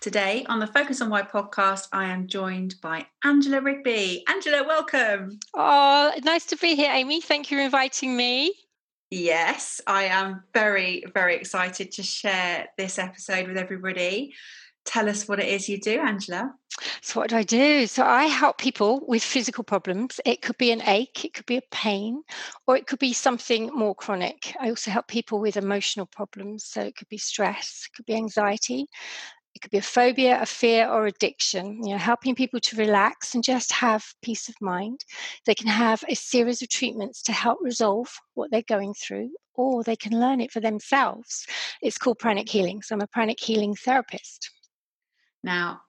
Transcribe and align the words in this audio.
Today 0.00 0.46
on 0.48 0.60
the 0.60 0.68
Focus 0.68 1.00
on 1.00 1.10
Why 1.10 1.22
podcast, 1.22 1.88
I 1.92 2.04
am 2.04 2.28
joined 2.28 2.76
by 2.80 3.04
Angela 3.24 3.60
Rigby. 3.60 4.22
Angela, 4.28 4.62
welcome. 4.64 5.40
Oh, 5.54 6.12
nice 6.22 6.46
to 6.46 6.56
be 6.56 6.76
here, 6.76 6.92
Amy. 6.92 7.20
Thank 7.20 7.50
you 7.50 7.58
for 7.58 7.64
inviting 7.64 8.16
me. 8.16 8.54
Yes, 9.10 9.80
I 9.88 10.04
am 10.04 10.44
very, 10.54 11.02
very 11.14 11.34
excited 11.34 11.90
to 11.92 12.04
share 12.04 12.68
this 12.78 12.96
episode 12.96 13.48
with 13.48 13.56
everybody. 13.56 14.34
Tell 14.84 15.08
us 15.08 15.26
what 15.26 15.40
it 15.40 15.48
is 15.48 15.68
you 15.68 15.80
do, 15.80 15.98
Angela. 15.98 16.54
So, 17.02 17.18
what 17.18 17.30
do 17.30 17.36
I 17.36 17.42
do? 17.42 17.88
So, 17.88 18.04
I 18.04 18.26
help 18.26 18.58
people 18.58 19.04
with 19.08 19.22
physical 19.22 19.64
problems. 19.64 20.20
It 20.24 20.42
could 20.42 20.58
be 20.58 20.70
an 20.70 20.82
ache, 20.82 21.24
it 21.24 21.34
could 21.34 21.46
be 21.46 21.56
a 21.56 21.62
pain, 21.72 22.22
or 22.68 22.76
it 22.76 22.86
could 22.86 23.00
be 23.00 23.12
something 23.12 23.66
more 23.74 23.96
chronic. 23.96 24.54
I 24.60 24.68
also 24.68 24.92
help 24.92 25.08
people 25.08 25.40
with 25.40 25.56
emotional 25.56 26.06
problems. 26.06 26.64
So, 26.64 26.82
it 26.82 26.96
could 26.96 27.08
be 27.08 27.18
stress, 27.18 27.88
it 27.88 27.96
could 27.96 28.06
be 28.06 28.14
anxiety, 28.14 28.86
it 29.58 29.62
could 29.62 29.72
be 29.72 29.78
a 29.78 29.82
phobia, 29.82 30.40
a 30.40 30.46
fear, 30.46 30.88
or 30.88 31.06
addiction. 31.06 31.84
You 31.84 31.94
know, 31.94 31.98
helping 31.98 32.36
people 32.36 32.60
to 32.60 32.76
relax 32.76 33.34
and 33.34 33.42
just 33.42 33.72
have 33.72 34.04
peace 34.22 34.48
of 34.48 34.54
mind. 34.60 35.04
They 35.46 35.54
can 35.56 35.66
have 35.66 36.04
a 36.08 36.14
series 36.14 36.62
of 36.62 36.68
treatments 36.68 37.22
to 37.22 37.32
help 37.32 37.58
resolve 37.60 38.08
what 38.34 38.52
they're 38.52 38.62
going 38.62 38.94
through, 38.94 39.30
or 39.54 39.82
they 39.82 39.96
can 39.96 40.18
learn 40.18 40.40
it 40.40 40.52
for 40.52 40.60
themselves. 40.60 41.44
It's 41.82 41.98
called 41.98 42.20
pranic 42.20 42.48
healing. 42.48 42.82
So 42.82 42.94
I'm 42.94 43.00
a 43.00 43.08
pranic 43.08 43.40
healing 43.40 43.74
therapist. 43.74 44.48
Now, 45.42 45.80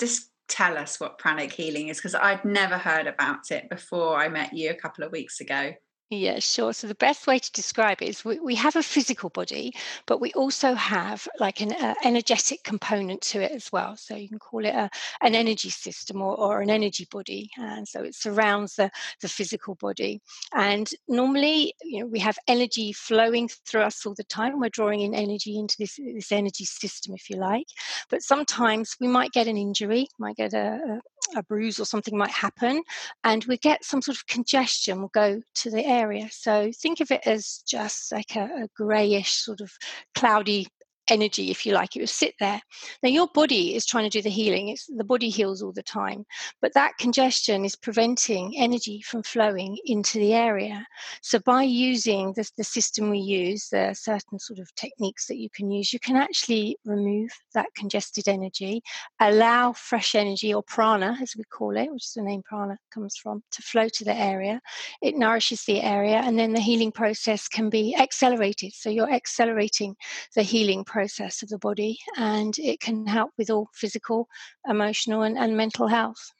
just 0.00 0.30
tell 0.48 0.78
us 0.78 0.98
what 0.98 1.18
pranic 1.18 1.52
healing 1.52 1.88
is 1.88 1.98
because 1.98 2.14
I'd 2.14 2.46
never 2.46 2.78
heard 2.78 3.06
about 3.06 3.50
it 3.50 3.68
before 3.68 4.16
I 4.16 4.28
met 4.28 4.54
you 4.54 4.70
a 4.70 4.74
couple 4.74 5.04
of 5.04 5.12
weeks 5.12 5.40
ago. 5.40 5.74
Yeah, 6.14 6.40
sure. 6.40 6.74
So 6.74 6.88
the 6.88 6.94
best 6.94 7.26
way 7.26 7.38
to 7.38 7.52
describe 7.52 8.02
it 8.02 8.08
is 8.10 8.22
we, 8.22 8.38
we 8.38 8.54
have 8.56 8.76
a 8.76 8.82
physical 8.82 9.30
body, 9.30 9.72
but 10.04 10.20
we 10.20 10.30
also 10.34 10.74
have 10.74 11.26
like 11.40 11.62
an 11.62 11.72
uh, 11.72 11.94
energetic 12.04 12.64
component 12.64 13.22
to 13.22 13.40
it 13.40 13.50
as 13.50 13.72
well. 13.72 13.96
So 13.96 14.14
you 14.14 14.28
can 14.28 14.38
call 14.38 14.66
it 14.66 14.74
a, 14.74 14.90
an 15.22 15.34
energy 15.34 15.70
system 15.70 16.20
or, 16.20 16.38
or 16.38 16.60
an 16.60 16.68
energy 16.68 17.08
body. 17.10 17.48
And 17.56 17.88
so 17.88 18.02
it 18.02 18.14
surrounds 18.14 18.76
the, 18.76 18.90
the 19.22 19.28
physical 19.28 19.74
body. 19.76 20.20
And 20.52 20.86
normally, 21.08 21.72
you 21.82 22.00
know, 22.00 22.06
we 22.06 22.18
have 22.18 22.36
energy 22.46 22.92
flowing 22.92 23.48
through 23.66 23.80
us 23.80 24.04
all 24.04 24.14
the 24.14 24.24
time. 24.24 24.60
We're 24.60 24.68
drawing 24.68 25.00
in 25.00 25.14
energy 25.14 25.58
into 25.58 25.76
this, 25.78 25.96
this 25.96 26.30
energy 26.30 26.66
system, 26.66 27.14
if 27.14 27.30
you 27.30 27.36
like. 27.36 27.68
But 28.10 28.22
sometimes 28.22 28.96
we 29.00 29.08
might 29.08 29.32
get 29.32 29.46
an 29.48 29.56
injury, 29.56 30.08
might 30.18 30.36
get 30.36 30.52
a, 30.52 31.00
a 31.34 31.42
bruise 31.42 31.78
or 31.80 31.84
something 31.84 32.16
might 32.16 32.30
happen, 32.30 32.82
and 33.24 33.44
we 33.44 33.56
get 33.56 33.84
some 33.84 34.02
sort 34.02 34.16
of 34.16 34.26
congestion 34.26 34.98
We'll 34.98 35.08
go 35.08 35.40
to 35.54 35.70
the 35.70 35.84
area. 35.84 36.28
So 36.30 36.70
think 36.80 37.00
of 37.00 37.10
it 37.10 37.22
as 37.26 37.62
just 37.66 38.12
like 38.12 38.36
a, 38.36 38.64
a 38.64 38.68
grayish, 38.76 39.32
sort 39.32 39.60
of 39.60 39.72
cloudy 40.14 40.68
energy, 41.12 41.50
if 41.50 41.66
you 41.66 41.74
like. 41.74 41.94
It 41.94 42.00
would 42.00 42.08
sit 42.08 42.34
there. 42.40 42.60
Now, 43.02 43.10
your 43.10 43.28
body 43.34 43.74
is 43.74 43.84
trying 43.84 44.08
to 44.08 44.18
do 44.18 44.22
the 44.22 44.30
healing. 44.30 44.68
It's, 44.68 44.86
the 44.86 45.04
body 45.04 45.28
heals 45.28 45.62
all 45.62 45.72
the 45.72 45.82
time, 45.82 46.24
but 46.62 46.72
that 46.74 46.96
congestion 46.98 47.64
is 47.64 47.76
preventing 47.76 48.54
energy 48.56 49.02
from 49.02 49.22
flowing 49.22 49.76
into 49.84 50.18
the 50.18 50.32
area. 50.32 50.86
So, 51.20 51.38
by 51.40 51.62
using 51.64 52.32
the, 52.34 52.50
the 52.56 52.64
system 52.64 53.10
we 53.10 53.18
use, 53.18 53.68
there 53.70 53.90
are 53.90 53.94
certain 53.94 54.38
sort 54.38 54.58
of 54.58 54.74
techniques 54.74 55.26
that 55.26 55.36
you 55.36 55.50
can 55.54 55.70
use, 55.70 55.92
you 55.92 56.00
can 56.00 56.16
actually 56.16 56.76
remove 56.84 57.30
that 57.54 57.66
congested 57.76 58.26
energy, 58.28 58.82
allow 59.20 59.72
fresh 59.72 60.14
energy 60.14 60.54
or 60.54 60.62
prana, 60.62 61.18
as 61.20 61.34
we 61.36 61.44
call 61.44 61.76
it, 61.76 61.92
which 61.92 62.06
is 62.06 62.12
the 62.16 62.22
name 62.22 62.42
prana 62.42 62.78
comes 62.90 63.16
from, 63.16 63.42
to 63.50 63.62
flow 63.62 63.88
to 63.88 64.04
the 64.04 64.14
area. 64.14 64.60
It 65.02 65.16
nourishes 65.16 65.64
the 65.64 65.82
area, 65.82 66.16
and 66.16 66.38
then 66.38 66.52
the 66.52 66.60
healing 66.60 66.92
process 66.92 67.48
can 67.48 67.68
be 67.68 67.94
accelerated. 67.96 68.72
So, 68.72 68.88
you're 68.88 69.12
accelerating 69.12 69.94
the 70.34 70.42
healing 70.42 70.84
process 70.84 71.01
of 71.42 71.48
the 71.48 71.58
body 71.58 71.98
and 72.16 72.58
it 72.58 72.80
can 72.80 73.06
help 73.06 73.30
with 73.38 73.50
all 73.50 73.68
physical, 73.74 74.28
emotional, 74.68 75.22
and, 75.22 75.38
and 75.38 75.56
mental 75.56 75.88
health. 75.88 76.32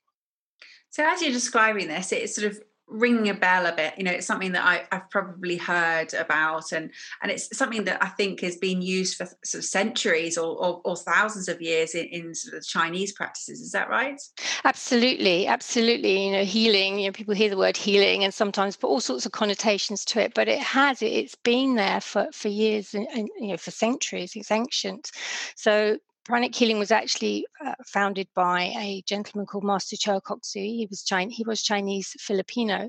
So, 0.91 1.05
as 1.07 1.23
you're 1.23 1.33
describing 1.33 1.89
this, 1.89 2.13
it's 2.13 2.37
sort 2.37 2.51
of 2.51 2.61
ringing 2.93 3.29
a 3.29 3.35
bell 3.35 3.67
a 3.67 3.75
bit. 3.75 3.95
You 3.97 4.05
know, 4.05 4.13
it's 4.13 4.27
something 4.27 4.53
that 4.53 4.65
I, 4.65 4.95
have 4.95 5.11
probably 5.11 5.57
heard 5.57 6.15
about, 6.15 6.73
and 6.73 6.91
and 7.23 7.33
it's 7.33 7.57
something 7.57 7.85
that 7.85 8.03
I 8.03 8.09
think 8.09 8.41
has 8.41 8.57
been 8.57 8.83
used 8.83 9.17
for 9.17 9.27
sort 9.45 9.61
of 9.61 9.65
centuries 9.65 10.37
or, 10.39 10.57
or, 10.57 10.81
or 10.85 10.97
thousands 10.97 11.49
of 11.49 11.61
years 11.61 11.95
in, 11.95 12.07
in, 12.07 12.35
sort 12.35 12.57
of 12.57 12.67
Chinese 12.67 13.13
practices. 13.13 13.61
Is 13.61 13.73
that 13.73 13.89
right? 13.89 14.21
Absolutely, 14.65 15.47
absolutely. 15.47 16.27
You 16.27 16.33
know, 16.33 16.45
healing. 16.45 16.99
You 16.99 17.09
know, 17.09 17.13
people 17.13 17.35
hear 17.35 17.51
the 17.51 17.57
word 17.57 17.77
healing 17.77 18.25
and 18.25 18.33
sometimes 18.33 18.77
put 18.77 18.89
all 18.89 19.01
sorts 19.01 19.27
of 19.27 19.33
connotations 19.33 20.05
to 20.07 20.21
it, 20.21 20.35
but 20.35 20.49
it 20.49 20.61
has. 20.61 21.03
It's 21.03 21.35
been 21.35 21.75
there 21.75 22.01
for 22.01 22.29
for 22.33 22.49
years 22.49 22.95
and, 22.95 23.07
and 23.15 23.29
you 23.39 23.49
know 23.49 23.57
for 23.57 23.71
centuries. 23.71 24.37
It's 24.37 24.51
ancient. 24.51 25.11
So 25.57 25.99
Pranic 26.25 26.55
healing 26.55 26.79
was 26.79 26.93
actually 26.93 27.47
uh, 27.65 27.75
founded 27.85 28.29
by 28.35 28.73
a 28.79 29.03
gentleman 29.07 29.45
called 29.45 29.65
Master 29.65 29.97
Kok 30.21 30.45
Sui. 30.45 30.77
He 30.77 30.87
was 30.89 31.03
Chinese, 31.03 31.37
he 31.37 31.45
was 31.45 31.63
Chinese 31.63 32.15
Filipino, 32.21 32.89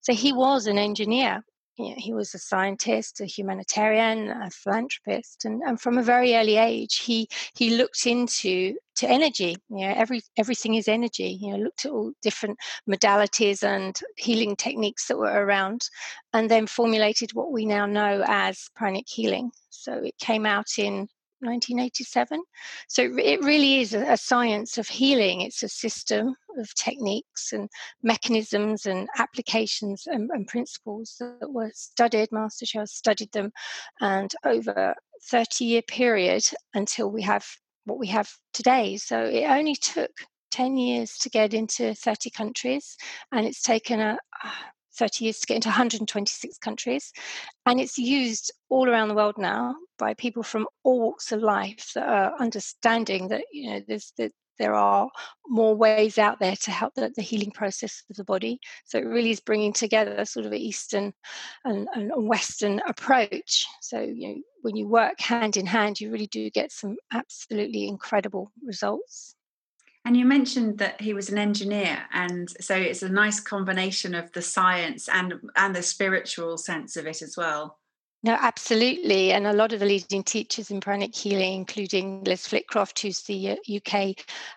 so 0.00 0.12
he 0.12 0.32
was 0.32 0.66
an 0.66 0.78
engineer. 0.78 1.44
You 1.78 1.90
know, 1.90 1.94
he 1.96 2.12
was 2.12 2.34
a 2.34 2.38
scientist, 2.38 3.20
a 3.20 3.24
humanitarian, 3.24 4.28
a 4.28 4.50
philanthropist, 4.50 5.44
and, 5.44 5.62
and 5.62 5.80
from 5.80 5.96
a 5.96 6.02
very 6.02 6.34
early 6.34 6.56
age, 6.56 6.96
he 6.96 7.28
he 7.56 7.76
looked 7.76 8.04
into 8.04 8.76
to 8.96 9.08
energy. 9.08 9.56
You 9.70 9.86
know, 9.86 9.94
every 9.96 10.20
everything 10.36 10.74
is 10.74 10.88
energy. 10.88 11.38
You 11.40 11.52
know, 11.52 11.58
looked 11.58 11.86
at 11.86 11.92
all 11.92 12.12
different 12.20 12.58
modalities 12.90 13.62
and 13.62 13.98
healing 14.16 14.56
techniques 14.56 15.06
that 15.06 15.16
were 15.16 15.44
around, 15.46 15.88
and 16.32 16.50
then 16.50 16.66
formulated 16.66 17.32
what 17.32 17.52
we 17.52 17.64
now 17.64 17.86
know 17.86 18.24
as 18.26 18.68
pranic 18.74 19.08
healing. 19.08 19.50
So 19.70 19.94
it 19.94 20.18
came 20.18 20.44
out 20.44 20.78
in 20.78 21.08
1987. 21.42 22.42
So 22.88 23.02
it 23.18 23.42
really 23.42 23.80
is 23.80 23.94
a, 23.94 24.16
science 24.16 24.78
of 24.78 24.88
healing. 24.88 25.40
It's 25.40 25.62
a 25.62 25.68
system 25.68 26.34
of 26.58 26.74
techniques 26.74 27.52
and 27.52 27.68
mechanisms 28.02 28.86
and 28.86 29.08
applications 29.18 30.04
and, 30.06 30.30
and 30.32 30.46
principles 30.46 31.16
that 31.18 31.50
were 31.50 31.70
studied. 31.74 32.30
Master 32.30 32.66
Choa 32.66 32.88
studied 32.88 33.32
them, 33.32 33.52
and 34.00 34.32
over 34.44 34.94
30 35.30 35.64
year 35.64 35.82
period 35.82 36.44
until 36.74 37.10
we 37.10 37.22
have 37.22 37.46
what 37.84 37.98
we 37.98 38.06
have 38.08 38.30
today. 38.52 38.96
So 38.96 39.24
it 39.24 39.44
only 39.44 39.74
took 39.74 40.10
10 40.52 40.76
years 40.76 41.16
to 41.18 41.30
get 41.30 41.54
into 41.54 41.94
30 41.94 42.30
countries, 42.30 42.96
and 43.32 43.46
it's 43.46 43.62
taken 43.62 44.00
a 44.00 44.18
30 44.96 45.24
years 45.24 45.40
to 45.40 45.46
get 45.46 45.56
into 45.56 45.68
126 45.68 46.58
countries. 46.58 47.12
And 47.66 47.80
it's 47.80 47.98
used 47.98 48.52
all 48.68 48.88
around 48.88 49.08
the 49.08 49.14
world 49.14 49.36
now 49.38 49.74
by 49.98 50.14
people 50.14 50.42
from 50.42 50.66
all 50.84 51.00
walks 51.00 51.32
of 51.32 51.40
life 51.40 51.92
that 51.94 52.08
are 52.08 52.34
understanding 52.40 53.28
that, 53.28 53.44
you 53.52 53.70
know, 53.70 53.80
there's, 53.86 54.12
that 54.18 54.32
there 54.58 54.74
are 54.74 55.08
more 55.48 55.74
ways 55.74 56.18
out 56.18 56.38
there 56.38 56.56
to 56.56 56.70
help 56.70 56.94
the, 56.94 57.10
the, 57.16 57.22
healing 57.22 57.50
process 57.50 58.02
of 58.10 58.16
the 58.16 58.24
body. 58.24 58.60
So 58.84 58.98
it 58.98 59.06
really 59.06 59.30
is 59.30 59.40
bringing 59.40 59.72
together 59.72 60.24
sort 60.24 60.46
of 60.46 60.52
an 60.52 60.58
Eastern 60.58 61.12
and, 61.64 61.88
and 61.94 62.28
Western 62.28 62.80
approach. 62.86 63.66
So, 63.80 64.00
you 64.00 64.28
know, 64.28 64.34
when 64.60 64.76
you 64.76 64.86
work 64.86 65.20
hand 65.20 65.56
in 65.56 65.66
hand, 65.66 66.00
you 66.00 66.10
really 66.10 66.28
do 66.28 66.50
get 66.50 66.70
some 66.70 66.96
absolutely 67.12 67.88
incredible 67.88 68.52
results. 68.64 69.34
And 70.04 70.16
you 70.16 70.24
mentioned 70.24 70.78
that 70.78 71.00
he 71.00 71.14
was 71.14 71.30
an 71.30 71.38
engineer, 71.38 72.02
and 72.12 72.50
so 72.60 72.74
it's 72.74 73.02
a 73.02 73.08
nice 73.08 73.38
combination 73.38 74.14
of 74.14 74.32
the 74.32 74.42
science 74.42 75.08
and 75.08 75.34
and 75.54 75.76
the 75.76 75.82
spiritual 75.82 76.58
sense 76.58 76.96
of 76.96 77.06
it 77.06 77.22
as 77.22 77.36
well. 77.36 77.78
No, 78.24 78.36
absolutely. 78.40 79.32
And 79.32 79.48
a 79.48 79.52
lot 79.52 79.72
of 79.72 79.80
the 79.80 79.86
leading 79.86 80.22
teachers 80.22 80.70
in 80.70 80.80
pranic 80.80 81.12
healing, 81.12 81.54
including 81.54 82.22
Les 82.22 82.46
Flitcroft, 82.46 83.00
who's 83.00 83.22
the 83.22 83.58
UK 83.76 83.94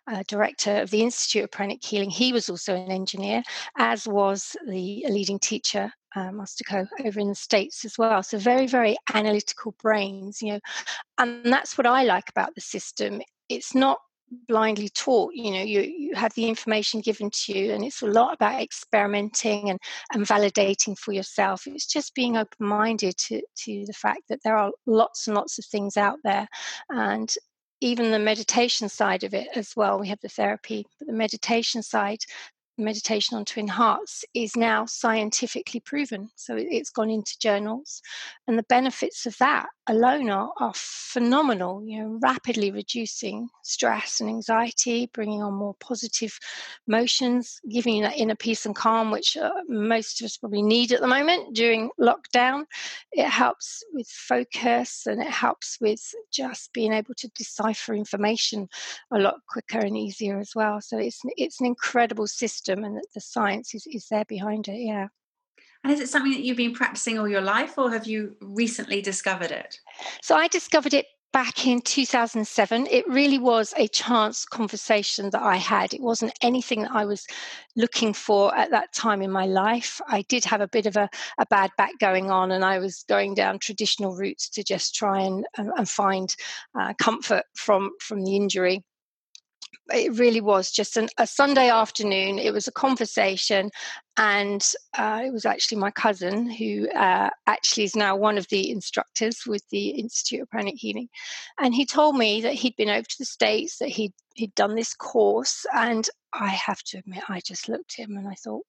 uh, 0.07 0.17
uh, 0.17 0.23
director 0.27 0.81
of 0.81 0.91
the 0.91 1.01
Institute 1.01 1.45
of 1.45 1.51
Pranic 1.51 1.83
Healing, 1.83 2.11
he 2.11 2.31
was 2.31 2.47
also 2.47 2.75
an 2.75 2.91
engineer, 2.91 3.41
as 3.75 4.07
was 4.07 4.55
the 4.67 5.03
leading 5.09 5.39
teacher 5.39 5.91
uh, 6.15 6.31
Master 6.31 6.63
Choa 6.63 6.87
over 7.03 7.19
in 7.19 7.29
the 7.29 7.35
States 7.35 7.85
as 7.85 7.97
well. 7.97 8.21
So 8.21 8.37
very, 8.37 8.67
very 8.67 8.97
analytical 9.13 9.75
brains, 9.81 10.41
you 10.43 10.53
know, 10.53 10.59
and 11.17 11.51
that's 11.51 11.75
what 11.75 11.87
I 11.87 12.03
like 12.03 12.29
about 12.29 12.53
the 12.53 12.61
system. 12.61 13.21
It's 13.49 13.73
not 13.73 13.99
blindly 14.47 14.89
taught 14.89 15.33
you 15.33 15.51
know 15.51 15.61
you, 15.61 15.81
you 15.81 16.15
have 16.15 16.33
the 16.33 16.47
information 16.47 16.99
given 16.99 17.29
to 17.31 17.57
you 17.57 17.73
and 17.73 17.83
it's 17.83 18.01
a 18.01 18.07
lot 18.07 18.33
about 18.33 18.61
experimenting 18.61 19.69
and, 19.69 19.79
and 20.13 20.25
validating 20.25 20.97
for 20.97 21.11
yourself 21.11 21.67
it's 21.67 21.85
just 21.85 22.15
being 22.15 22.35
open-minded 22.35 23.15
to, 23.17 23.41
to 23.55 23.85
the 23.85 23.93
fact 23.93 24.21
that 24.29 24.39
there 24.43 24.57
are 24.57 24.71
lots 24.85 25.27
and 25.27 25.35
lots 25.35 25.59
of 25.59 25.65
things 25.65 25.95
out 25.95 26.17
there 26.23 26.47
and 26.89 27.35
even 27.81 28.11
the 28.11 28.19
meditation 28.19 28.89
side 28.89 29.23
of 29.23 29.33
it 29.33 29.47
as 29.55 29.73
well. 29.75 29.99
We 29.99 30.07
have 30.07 30.21
the 30.21 30.29
therapy, 30.29 30.85
but 30.97 31.07
the 31.07 31.13
meditation 31.13 31.83
side, 31.83 32.19
meditation 32.77 33.37
on 33.37 33.45
twin 33.45 33.67
hearts 33.67 34.25
is 34.33 34.55
now 34.55 34.85
scientifically 34.85 35.79
proven. 35.79 36.29
So 36.35 36.55
it's 36.57 36.89
gone 36.89 37.09
into 37.09 37.37
journals, 37.39 38.01
and 38.47 38.57
the 38.57 38.63
benefits 38.63 39.25
of 39.25 39.37
that 39.37 39.67
alone 39.87 40.29
are, 40.29 40.51
are 40.59 40.73
phenomenal. 40.75 41.83
You 41.85 41.99
know, 41.99 42.19
rapidly 42.21 42.71
reducing 42.71 43.49
stress 43.63 44.19
and 44.21 44.29
anxiety, 44.29 45.09
bringing 45.13 45.41
on 45.41 45.53
more 45.53 45.75
positive 45.79 46.37
emotions, 46.87 47.59
giving 47.69 47.95
you 47.95 48.03
that 48.03 48.17
inner 48.17 48.35
peace 48.35 48.65
and 48.65 48.75
calm, 48.75 49.11
which 49.11 49.37
uh, 49.37 49.51
most 49.67 50.21
of 50.21 50.25
us 50.25 50.37
probably 50.37 50.61
need 50.61 50.91
at 50.91 51.01
the 51.01 51.07
moment 51.07 51.55
during 51.55 51.89
lockdown. 51.99 52.65
It 53.11 53.27
helps 53.27 53.83
with 53.93 54.07
focus 54.07 55.05
and 55.05 55.21
it 55.21 55.29
helps 55.29 55.77
with 55.79 56.01
just 56.31 56.73
being 56.73 56.93
able 56.93 57.13
to 57.15 57.27
decipher 57.29 57.93
information 57.93 58.67
a 59.11 59.19
lot 59.19 59.35
quicker 59.47 59.79
and 59.79 59.97
easier 59.97 60.39
as 60.39 60.51
well. 60.55 60.81
So 60.81 60.97
it's 60.97 61.21
it's 61.37 61.59
an 61.59 61.67
incredible 61.67 62.27
system, 62.27 62.64
and 62.73 62.97
that 62.97 63.07
the 63.13 63.21
science 63.21 63.73
is, 63.73 63.87
is 63.87 64.07
there 64.09 64.25
behind 64.25 64.67
it. 64.67 64.79
Yeah. 64.79 65.07
And 65.83 65.93
is 65.93 65.99
it 65.99 66.09
something 66.09 66.31
that 66.31 66.41
you've 66.41 66.57
been 66.57 66.73
practicing 66.73 67.19
all 67.19 67.27
your 67.27 67.41
life, 67.41 67.77
or 67.77 67.91
have 67.91 68.07
you 68.07 68.35
recently 68.41 69.03
discovered 69.03 69.51
it? 69.51 69.79
So 70.23 70.35
I 70.35 70.47
discovered 70.47 70.95
it 70.95 71.05
back 71.31 71.67
in 71.67 71.81
2007. 71.81 72.87
It 72.89 73.05
really 73.07 73.37
was 73.37 73.73
a 73.77 73.87
chance 73.89 74.45
conversation 74.45 75.29
that 75.31 75.43
I 75.43 75.57
had. 75.57 75.93
It 75.93 76.01
wasn't 76.01 76.31
anything 76.41 76.83
that 76.83 76.93
I 76.93 77.05
was 77.05 77.27
looking 77.75 78.13
for 78.13 78.55
at 78.55 78.71
that 78.71 78.93
time 78.93 79.21
in 79.21 79.29
my 79.29 79.45
life. 79.45 80.01
I 80.07 80.23
did 80.23 80.45
have 80.45 80.61
a 80.61 80.67
bit 80.67 80.85
of 80.85 80.95
a, 80.95 81.09
a 81.37 81.45
bad 81.45 81.71
back 81.77 81.91
going 81.99 82.31
on, 82.31 82.51
and 82.51 82.65
I 82.65 82.79
was 82.79 83.03
going 83.07 83.35
down 83.35 83.59
traditional 83.59 84.15
routes 84.15 84.49
to 84.51 84.63
just 84.63 84.95
try 84.95 85.21
and, 85.21 85.45
and 85.57 85.87
find 85.87 86.35
uh, 86.73 86.93
comfort 86.97 87.43
from, 87.53 87.91
from 87.99 88.23
the 88.23 88.35
injury 88.35 88.83
it 89.93 90.17
really 90.17 90.41
was 90.41 90.71
just 90.71 90.97
an, 90.97 91.09
a 91.17 91.27
Sunday 91.27 91.69
afternoon. 91.69 92.39
It 92.39 92.53
was 92.53 92.67
a 92.67 92.71
conversation, 92.71 93.69
and 94.17 94.65
uh, 94.97 95.23
it 95.25 95.31
was 95.31 95.45
actually 95.45 95.79
my 95.79 95.91
cousin 95.91 96.49
who 96.49 96.89
uh, 96.91 97.29
actually 97.47 97.83
is 97.83 97.95
now 97.95 98.15
one 98.15 98.37
of 98.37 98.47
the 98.49 98.69
instructors 98.71 99.41
with 99.45 99.63
the 99.69 99.89
Institute 99.89 100.41
of 100.41 100.49
Pranic 100.49 100.75
Healing, 100.75 101.09
and 101.59 101.73
he 101.73 101.85
told 101.85 102.17
me 102.17 102.41
that 102.41 102.53
he'd 102.53 102.75
been 102.75 102.89
over 102.89 103.03
to 103.03 103.17
the 103.19 103.25
states, 103.25 103.77
that 103.79 103.89
he'd 103.89 104.13
he'd 104.35 104.55
done 104.55 104.75
this 104.75 104.93
course, 104.93 105.65
and 105.73 106.07
I 106.33 106.49
have 106.49 106.81
to 106.83 106.99
admit, 106.99 107.23
I 107.29 107.39
just 107.39 107.69
looked 107.69 107.99
at 107.99 108.07
him 108.07 108.17
and 108.17 108.27
I 108.27 108.35
thought. 108.35 108.63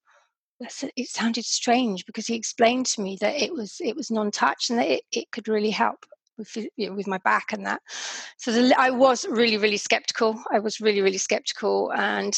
It 0.95 1.07
sounded 1.07 1.45
strange 1.45 2.03
because 2.07 2.25
he 2.25 2.33
explained 2.33 2.87
to 2.87 3.01
me 3.01 3.15
that 3.21 3.39
it 3.39 3.53
was 3.53 3.75
it 3.79 3.95
was 3.95 4.09
non-touch 4.09 4.71
and 4.71 4.79
that 4.79 4.89
it, 4.89 5.03
it 5.11 5.31
could 5.31 5.47
really 5.47 5.69
help 5.69 6.03
with, 6.37 6.55
you 6.75 6.89
know, 6.89 6.95
with 6.95 7.07
my 7.07 7.17
back 7.19 7.53
and 7.53 7.65
that. 7.65 7.81
So 8.37 8.51
the, 8.51 8.73
I 8.77 8.89
was 8.89 9.25
really, 9.29 9.57
really 9.57 9.77
skeptical. 9.77 10.41
I 10.51 10.59
was 10.59 10.79
really, 10.79 11.01
really 11.01 11.17
skeptical. 11.17 11.91
And 11.93 12.37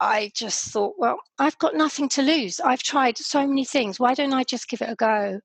I 0.00 0.30
just 0.34 0.72
thought, 0.72 0.94
well, 0.96 1.18
I've 1.38 1.58
got 1.58 1.74
nothing 1.74 2.08
to 2.10 2.22
lose. 2.22 2.60
I've 2.60 2.82
tried 2.82 3.18
so 3.18 3.46
many 3.46 3.64
things. 3.64 4.00
Why 4.00 4.14
don't 4.14 4.32
I 4.32 4.44
just 4.44 4.68
give 4.68 4.80
it 4.80 4.88
a 4.88 4.96
go? 4.96 5.40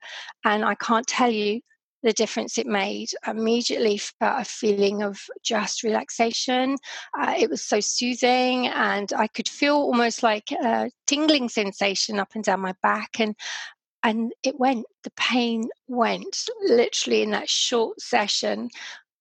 And 0.45 0.63
I 0.63 0.75
can't 0.75 1.05
tell 1.05 1.29
you 1.29 1.61
the 2.03 2.13
difference 2.13 2.57
it 2.57 2.67
made. 2.67 3.09
Immediately 3.27 3.97
felt 3.97 4.41
a 4.41 4.45
feeling 4.45 5.01
of 5.01 5.19
just 5.43 5.83
relaxation. 5.83 6.77
Uh, 7.19 7.33
it 7.37 7.49
was 7.49 7.63
so 7.63 7.79
soothing, 7.79 8.67
and 8.67 9.11
I 9.11 9.27
could 9.27 9.49
feel 9.49 9.75
almost 9.75 10.21
like 10.21 10.51
a 10.51 10.91
tingling 11.07 11.49
sensation 11.49 12.19
up 12.19 12.29
and 12.35 12.43
down 12.43 12.61
my 12.61 12.75
back. 12.83 13.19
And 13.19 13.35
and 14.05 14.31
it 14.43 14.59
went 14.59 14.85
the 15.03 15.11
pain 15.17 15.67
went 15.87 16.45
literally 16.61 17.23
in 17.23 17.31
that 17.31 17.49
short 17.49 17.99
session. 17.99 18.69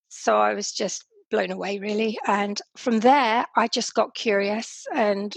So 0.09 0.37
i 0.37 0.55
was 0.55 0.71
just 0.71 1.07
blown 1.31 1.51
away 1.51 1.79
really. 1.79 2.19
And 2.27 2.61
from 2.77 3.01
there 3.01 3.47
i 3.57 3.67
just 3.67 3.95
got 3.95 4.15
curious 4.15 4.87
and 4.95 5.37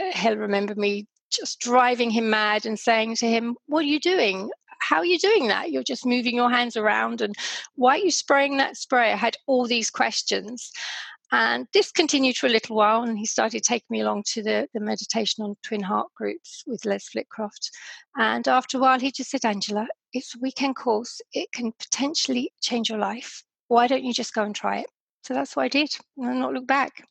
uh, 0.00 0.12
he'll 0.16 0.36
remember 0.36 0.74
me 0.74 1.06
just 1.30 1.58
driving 1.60 2.10
him 2.10 2.28
mad 2.28 2.66
and 2.66 2.78
saying 2.78 3.16
to 3.16 3.26
him 3.26 3.56
what 3.66 3.80
are 3.80 3.94
you 3.94 3.98
doing? 3.98 4.50
How 4.80 4.98
are 4.98 5.06
you 5.06 5.18
doing 5.18 5.48
that? 5.48 5.70
You're 5.70 5.82
just 5.94 6.04
moving 6.04 6.36
your 6.36 6.50
hands 6.50 6.76
around 6.76 7.22
and 7.22 7.34
why 7.76 7.94
are 7.94 8.04
you 8.04 8.10
spraying 8.10 8.58
that 8.58 8.76
spray? 8.76 9.12
I 9.12 9.16
had 9.16 9.36
all 9.46 9.66
these 9.66 9.90
questions 9.90 10.70
and 11.32 11.66
this 11.72 11.90
continued 11.90 12.36
for 12.36 12.46
a 12.46 12.50
little 12.50 12.76
while, 12.76 13.02
and 13.02 13.18
he 13.18 13.24
started 13.24 13.62
taking 13.62 13.86
me 13.88 14.00
along 14.00 14.24
to 14.34 14.42
the, 14.42 14.68
the 14.74 14.80
meditation 14.80 15.42
on 15.42 15.56
twin 15.62 15.82
heart 15.82 16.08
groups 16.14 16.62
with 16.66 16.84
Les 16.84 17.08
Flitcroft. 17.08 17.70
And 18.16 18.46
after 18.46 18.76
a 18.76 18.80
while, 18.80 19.00
he 19.00 19.10
just 19.10 19.30
said, 19.30 19.46
Angela, 19.46 19.88
it's 20.12 20.34
a 20.34 20.38
weekend 20.40 20.76
course. 20.76 21.22
It 21.32 21.50
can 21.52 21.72
potentially 21.78 22.52
change 22.60 22.90
your 22.90 22.98
life. 22.98 23.42
Why 23.68 23.86
don't 23.86 24.04
you 24.04 24.12
just 24.12 24.34
go 24.34 24.42
and 24.42 24.54
try 24.54 24.80
it? 24.80 24.86
So 25.24 25.32
that's 25.32 25.56
what 25.56 25.64
I 25.64 25.68
did, 25.68 25.90
and 26.18 26.40
not 26.40 26.52
look 26.52 26.66
back. 26.66 27.02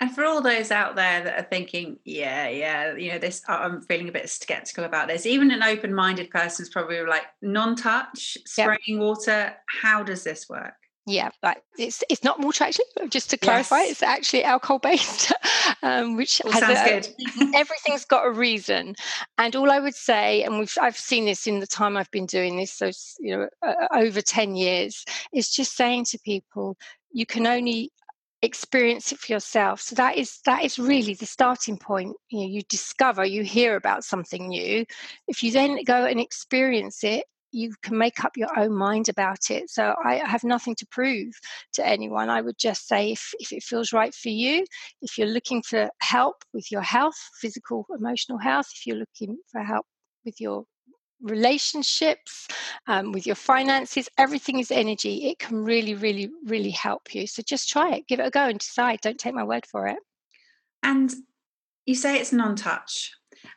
And 0.00 0.12
for 0.12 0.24
all 0.24 0.42
those 0.42 0.72
out 0.72 0.96
there 0.96 1.22
that 1.22 1.38
are 1.38 1.48
thinking, 1.48 1.98
yeah, 2.04 2.48
yeah, 2.48 2.96
you 2.96 3.12
know, 3.12 3.18
this, 3.18 3.42
I'm 3.46 3.82
feeling 3.82 4.08
a 4.08 4.12
bit 4.12 4.28
skeptical 4.28 4.82
about 4.82 5.06
this. 5.06 5.24
Even 5.24 5.52
an 5.52 5.62
open 5.62 5.94
minded 5.94 6.30
person 6.30 6.64
is 6.64 6.70
probably 6.70 7.00
like 7.06 7.22
non 7.40 7.76
touch, 7.76 8.36
spraying 8.44 8.80
yep. 8.88 8.98
water. 8.98 9.54
How 9.68 10.02
does 10.02 10.24
this 10.24 10.48
work? 10.48 10.74
Yeah, 11.06 11.30
but 11.42 11.62
it's 11.78 12.02
it's 12.08 12.24
not 12.24 12.40
water 12.40 12.64
actually. 12.64 12.86
Just 13.10 13.28
to 13.30 13.36
clarify, 13.36 13.80
yes. 13.80 13.90
it's 13.90 14.02
actually 14.02 14.42
alcohol 14.44 14.78
based, 14.78 15.32
um, 15.82 16.16
which 16.16 16.40
has 16.44 16.60
sounds 16.60 16.78
a, 16.78 16.84
good. 16.84 17.54
everything's 17.54 18.06
got 18.06 18.26
a 18.26 18.30
reason. 18.30 18.94
And 19.36 19.54
all 19.54 19.70
I 19.70 19.80
would 19.80 19.94
say, 19.94 20.42
and 20.44 20.58
we've 20.58 20.74
I've 20.80 20.96
seen 20.96 21.26
this 21.26 21.46
in 21.46 21.60
the 21.60 21.66
time 21.66 21.98
I've 21.98 22.10
been 22.10 22.24
doing 22.24 22.56
this, 22.56 22.72
so 22.72 22.90
you 23.20 23.36
know, 23.36 23.48
uh, 23.60 23.88
over 23.94 24.22
ten 24.22 24.56
years, 24.56 25.04
is 25.32 25.50
just 25.50 25.76
saying 25.76 26.06
to 26.06 26.18
people, 26.18 26.78
you 27.12 27.26
can 27.26 27.46
only 27.46 27.92
experience 28.40 29.10
it 29.10 29.18
for 29.18 29.32
yourself 29.32 29.80
so 29.80 29.94
that 29.94 30.18
is 30.18 30.40
that 30.44 30.62
is 30.62 30.78
really 30.78 31.14
the 31.14 31.24
starting 31.24 31.78
point 31.78 32.14
you 32.28 32.40
know 32.40 32.46
you 32.46 32.60
discover 32.68 33.24
you 33.24 33.42
hear 33.42 33.74
about 33.74 34.04
something 34.04 34.48
new 34.48 34.84
if 35.26 35.42
you 35.42 35.50
then 35.50 35.82
go 35.84 36.04
and 36.04 36.20
experience 36.20 37.02
it 37.02 37.24
you 37.54 37.72
can 37.82 37.96
make 37.96 38.24
up 38.24 38.36
your 38.36 38.58
own 38.58 38.74
mind 38.74 39.08
about 39.08 39.50
it. 39.50 39.70
So 39.70 39.94
I 40.04 40.16
have 40.16 40.44
nothing 40.44 40.74
to 40.76 40.86
prove 40.90 41.32
to 41.74 41.86
anyone. 41.86 42.28
I 42.28 42.40
would 42.40 42.58
just 42.58 42.88
say 42.88 43.12
if, 43.12 43.32
if 43.38 43.52
it 43.52 43.62
feels 43.62 43.92
right 43.92 44.14
for 44.14 44.28
you, 44.28 44.64
if 45.00 45.16
you're 45.16 45.28
looking 45.28 45.62
for 45.62 45.88
help 46.00 46.36
with 46.52 46.70
your 46.70 46.82
health, 46.82 47.16
physical, 47.40 47.86
emotional 47.96 48.38
health, 48.38 48.66
if 48.74 48.86
you're 48.86 48.96
looking 48.96 49.38
for 49.50 49.62
help 49.62 49.86
with 50.24 50.40
your 50.40 50.64
relationships, 51.22 52.48
um, 52.86 53.12
with 53.12 53.26
your 53.26 53.36
finances, 53.36 54.08
everything 54.18 54.58
is 54.58 54.70
energy. 54.70 55.28
It 55.28 55.38
can 55.38 55.64
really, 55.64 55.94
really, 55.94 56.30
really 56.46 56.70
help 56.70 57.14
you. 57.14 57.26
So 57.26 57.42
just 57.42 57.68
try 57.68 57.94
it, 57.94 58.06
give 58.08 58.20
it 58.20 58.26
a 58.26 58.30
go 58.30 58.46
and 58.48 58.58
decide. 58.58 59.00
Don't 59.00 59.18
take 59.18 59.34
my 59.34 59.44
word 59.44 59.64
for 59.66 59.86
it. 59.86 59.98
And 60.82 61.12
you 61.86 61.94
say 61.94 62.18
it's 62.18 62.32
non 62.32 62.56
touch 62.56 63.12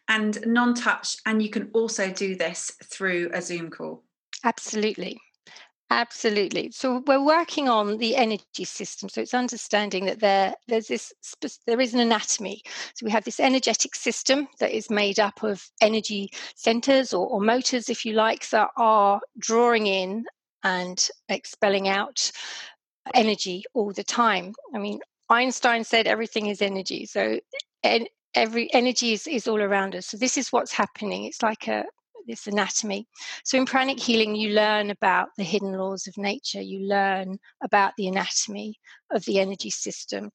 and 0.07 0.39
non 0.45 0.73
touch, 0.73 1.17
and 1.25 1.41
you 1.41 1.49
can 1.49 1.69
also 1.73 2.11
do 2.11 2.35
this 2.35 2.71
through 2.83 3.29
a 3.33 3.41
Zoom 3.41 3.69
call. 3.69 4.03
Absolutely. 4.43 5.19
Absolutely. 5.89 6.69
So 6.71 7.01
we're 7.07 7.23
working 7.23 7.69
on 7.69 7.97
the 7.97 8.17
energy 8.17 8.65
system. 8.65 9.07
So 9.07 9.21
it's 9.21 9.33
understanding 9.33 10.05
that 10.05 10.19
there 10.19 10.53
there's 10.67 10.87
this 10.89 11.13
there 11.65 11.79
is 11.79 11.93
an 11.93 12.01
anatomy. 12.01 12.61
So 12.93 13.05
we 13.05 13.11
have 13.11 13.23
this 13.23 13.39
energetic 13.39 13.95
system 13.95 14.49
that 14.59 14.71
is 14.71 14.89
made 14.89 15.17
up 15.17 15.43
of 15.43 15.65
energy 15.79 16.29
centers 16.55 17.13
or, 17.13 17.25
or 17.27 17.39
motors, 17.39 17.89
if 17.89 18.05
you 18.05 18.13
like, 18.13 18.49
that 18.49 18.69
are 18.75 19.21
drawing 19.39 19.87
in 19.87 20.25
and 20.63 21.07
expelling 21.29 21.87
out 21.87 22.31
energy 23.13 23.63
all 23.73 23.93
the 23.93 24.03
time. 24.03 24.53
I 24.75 24.79
mean, 24.79 24.99
Einstein 25.29 25.85
said 25.85 26.05
everything 26.05 26.47
is 26.47 26.61
energy. 26.61 27.05
So 27.05 27.39
every 28.37 28.73
energy 28.73 29.13
is, 29.13 29.27
is 29.27 29.47
all 29.47 29.61
around 29.61 29.95
us. 29.95 30.07
So 30.07 30.17
this 30.17 30.37
is 30.37 30.51
what's 30.51 30.71
happening. 30.71 31.25
It's 31.25 31.41
like 31.41 31.67
a 31.67 31.85
this 32.27 32.45
anatomy. 32.45 33.07
So 33.45 33.57
in 33.57 33.65
pranic 33.65 33.99
healing, 33.99 34.35
you 34.35 34.49
learn 34.49 34.89
about 34.89 35.29
the 35.37 35.43
hidden 35.43 35.71
laws 35.71 36.07
of 36.07 36.17
nature. 36.17 36.61
You 36.61 36.85
learn 36.85 37.37
about 37.63 37.93
the 37.97 38.07
anatomy 38.07 38.75
of 39.11 39.23
the 39.25 39.39
energy 39.39 39.69
system, 39.69 40.29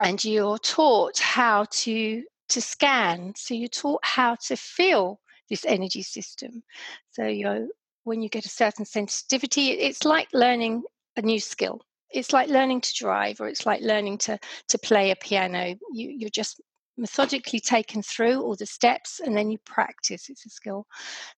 and 0.00 0.24
you're 0.24 0.58
taught 0.58 1.18
how 1.18 1.66
to 1.70 2.22
to 2.48 2.60
scan. 2.60 3.34
So 3.36 3.54
you're 3.54 3.68
taught 3.68 4.00
how 4.02 4.36
to 4.46 4.56
feel 4.56 5.20
this 5.50 5.64
energy 5.66 6.02
system. 6.02 6.62
So 7.10 7.26
you 7.26 7.70
when 8.04 8.22
you 8.22 8.28
get 8.28 8.46
a 8.46 8.50
certain 8.50 8.84
sensitivity, 8.84 9.68
it's 9.72 10.04
like 10.04 10.28
learning 10.32 10.82
a 11.16 11.22
new 11.22 11.40
skill. 11.40 11.80
It's 12.10 12.32
like 12.32 12.48
learning 12.48 12.80
to 12.82 12.94
drive, 12.94 13.40
or 13.40 13.48
it's 13.48 13.66
like 13.66 13.82
learning 13.82 14.18
to 14.18 14.38
to 14.68 14.78
play 14.78 15.10
a 15.10 15.16
piano. 15.16 15.74
You, 15.92 16.10
you're 16.18 16.30
just 16.30 16.60
methodically 16.96 17.60
taken 17.60 18.02
through 18.02 18.40
all 18.40 18.54
the 18.56 18.66
steps 18.66 19.20
and 19.20 19.36
then 19.36 19.50
you 19.50 19.58
practice 19.64 20.28
it's 20.28 20.46
a 20.46 20.50
skill. 20.50 20.86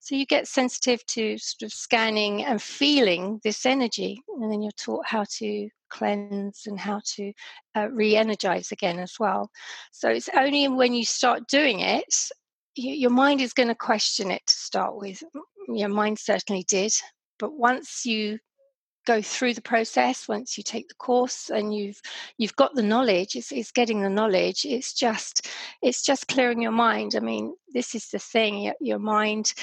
So 0.00 0.14
you 0.14 0.26
get 0.26 0.48
sensitive 0.48 1.04
to 1.06 1.38
sort 1.38 1.62
of 1.62 1.72
scanning 1.72 2.44
and 2.44 2.60
feeling 2.60 3.40
this 3.42 3.66
energy 3.66 4.20
and 4.40 4.50
then 4.50 4.62
you're 4.62 4.72
taught 4.72 5.06
how 5.06 5.24
to 5.38 5.68
cleanse 5.88 6.62
and 6.66 6.78
how 6.78 7.00
to 7.14 7.32
uh, 7.76 7.88
re-energize 7.90 8.72
again 8.72 8.98
as 8.98 9.14
well. 9.18 9.50
So 9.92 10.08
it's 10.08 10.28
only 10.36 10.68
when 10.68 10.94
you 10.94 11.04
start 11.04 11.48
doing 11.48 11.80
it 11.80 12.14
you, 12.74 12.92
your 12.92 13.10
mind 13.10 13.40
is 13.40 13.54
going 13.54 13.68
to 13.68 13.74
question 13.74 14.30
it 14.30 14.42
to 14.46 14.54
start 14.54 14.96
with. 14.96 15.22
Your 15.68 15.88
mind 15.88 16.18
certainly 16.18 16.64
did 16.68 16.92
but 17.38 17.52
once 17.52 18.04
you 18.04 18.38
go 19.06 19.22
through 19.22 19.54
the 19.54 19.62
process 19.62 20.28
once 20.28 20.58
you 20.58 20.64
take 20.64 20.88
the 20.88 20.94
course 20.94 21.48
and 21.48 21.74
you've 21.74 22.00
you've 22.38 22.56
got 22.56 22.74
the 22.74 22.82
knowledge 22.82 23.34
it's, 23.36 23.52
it's 23.52 23.70
getting 23.70 24.02
the 24.02 24.10
knowledge 24.10 24.64
it's 24.64 24.92
just 24.92 25.48
it's 25.82 26.02
just 26.02 26.28
clearing 26.28 26.60
your 26.60 26.72
mind 26.72 27.14
i 27.16 27.20
mean 27.20 27.54
this 27.72 27.94
is 27.94 28.08
the 28.08 28.18
thing 28.18 28.58
your, 28.58 28.74
your 28.80 28.98
mind 28.98 29.54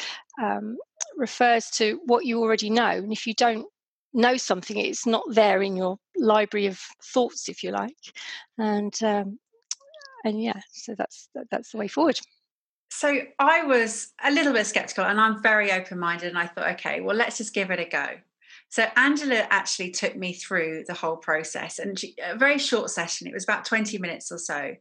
um, 0.42 0.78
refers 1.18 1.70
to 1.70 2.00
what 2.06 2.26
you 2.26 2.40
already 2.40 2.70
know 2.70 2.90
and 2.90 3.12
if 3.12 3.28
you 3.28 3.34
don't 3.34 3.68
know 4.14 4.38
something 4.38 4.78
it's 4.78 5.06
not 5.06 5.24
there 5.30 5.62
in 5.62 5.76
your 5.76 5.98
library 6.18 6.66
of 6.66 6.80
thoughts 7.14 7.50
if 7.50 7.64
you 7.64 7.72
like 7.72 7.98
and 8.58 9.04
um, 9.04 9.38
and 10.24 10.42
yeah 10.42 10.60
so 10.72 10.96
that's 10.96 11.30
that's 11.52 11.72
the 11.72 11.78
way 11.78 11.88
forward 11.88 12.20
so 12.96 13.22
I 13.40 13.64
was 13.64 14.14
a 14.24 14.32
little 14.32 14.54
bit 14.54 14.68
skeptical 14.68 15.04
and 15.06 15.20
I'm 15.20 15.42
very 15.42 15.72
open 15.72 15.98
minded. 15.98 16.30
And 16.30 16.38
I 16.38 16.46
thought, 16.46 16.74
okay, 16.74 17.02
well, 17.02 17.16
let's 17.16 17.40
just 17.40 17.52
give 17.52 17.72
it 17.72 17.80
a 17.80 17.86
go. 17.86 18.08
So 18.74 18.88
Angela 18.96 19.46
actually 19.51 19.92
took 19.92 20.15
me 20.15 20.34
through 20.34 20.86
the 20.88 20.96
whole 20.96 21.18
process 21.18 21.77
and 21.77 22.00
she, 22.00 22.15
a 22.20 22.36
very 22.36 22.58
short 22.58 22.89
session. 22.89 23.27
It 23.27 23.34
was 23.36 23.44
about 23.44 23.65
20 23.65 24.00
minutes 24.00 24.32
or 24.32 24.39
so. 24.39 24.74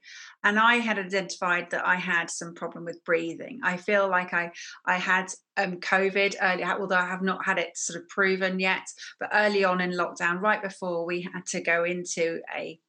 And 0.43 0.59
I 0.59 0.77
had 0.77 0.99
identified 0.99 1.69
that 1.73 1.87
I 1.87 1.97
had 1.97 2.31
some 2.31 2.55
problem 2.55 2.87
with 2.87 3.05
breathing. 3.05 3.61
I 3.63 3.77
feel 3.77 4.09
like 4.09 4.33
I, 4.33 4.53
I 4.87 4.97
had 4.97 5.27
um, 5.59 5.77
COVID 5.77 6.37
early, 6.41 6.65
although 6.65 6.97
I 6.97 7.07
have 7.07 7.21
not 7.21 7.45
had 7.45 7.59
it 7.59 7.77
sort 7.77 8.01
of 8.01 8.09
proven 8.09 8.59
yet. 8.59 8.81
But 9.21 9.29
early 9.35 9.63
on 9.63 9.83
in 9.83 9.91
lockdown, 9.91 10.41
right 10.41 10.63
before 10.63 11.05
we 11.05 11.21
had 11.21 11.45
to 11.49 11.61
go 11.61 11.85
into 11.85 12.41
a 12.57 12.81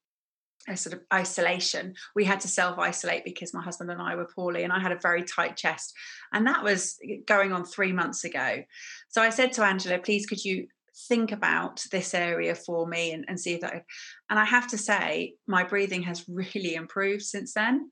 a 0.70 0.78
sort 0.78 0.94
of 0.94 1.02
isolation. 1.14 1.94
We 2.16 2.24
had 2.24 2.40
to 2.40 2.48
self 2.48 2.80
isolate 2.80 3.26
because 3.26 3.54
my 3.54 3.62
husband 3.62 3.92
and 3.92 4.02
I 4.02 4.16
were 4.16 4.30
poorly, 4.34 4.64
and 4.64 4.72
I 4.72 4.80
had 4.80 4.94
a 4.94 5.00
very 5.02 5.24
tight 5.24 5.58
chest. 5.58 5.94
And 6.32 6.48
that 6.48 6.64
was 6.64 6.98
going 7.28 7.52
on 7.52 7.66
three 7.66 7.92
months 7.92 8.24
ago. 8.24 8.64
So 9.10 9.22
I 9.22 9.32
said 9.32 9.52
to 9.54 9.66
Angela, 9.66 10.00
please, 10.00 10.26
could 10.26 10.46
you 10.46 10.68
think 11.08 11.32
about 11.32 11.84
this 11.92 12.14
area 12.14 12.56
for 12.56 12.88
me 12.88 13.12
and, 13.12 13.26
and 13.28 13.40
see 13.40 13.54
if 13.54 13.62
that. 13.62 13.84
And 14.30 14.40
I 14.40 14.46
have 14.46 14.68
to 14.70 14.78
say, 14.78 15.36
my 15.48 15.64
breathing 15.64 16.04
has 16.04 16.26
really 16.30 16.76
improved 16.76 17.24
since 17.24 17.54
then. 17.54 17.92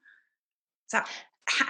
Is 0.88 0.92
that, 0.92 1.10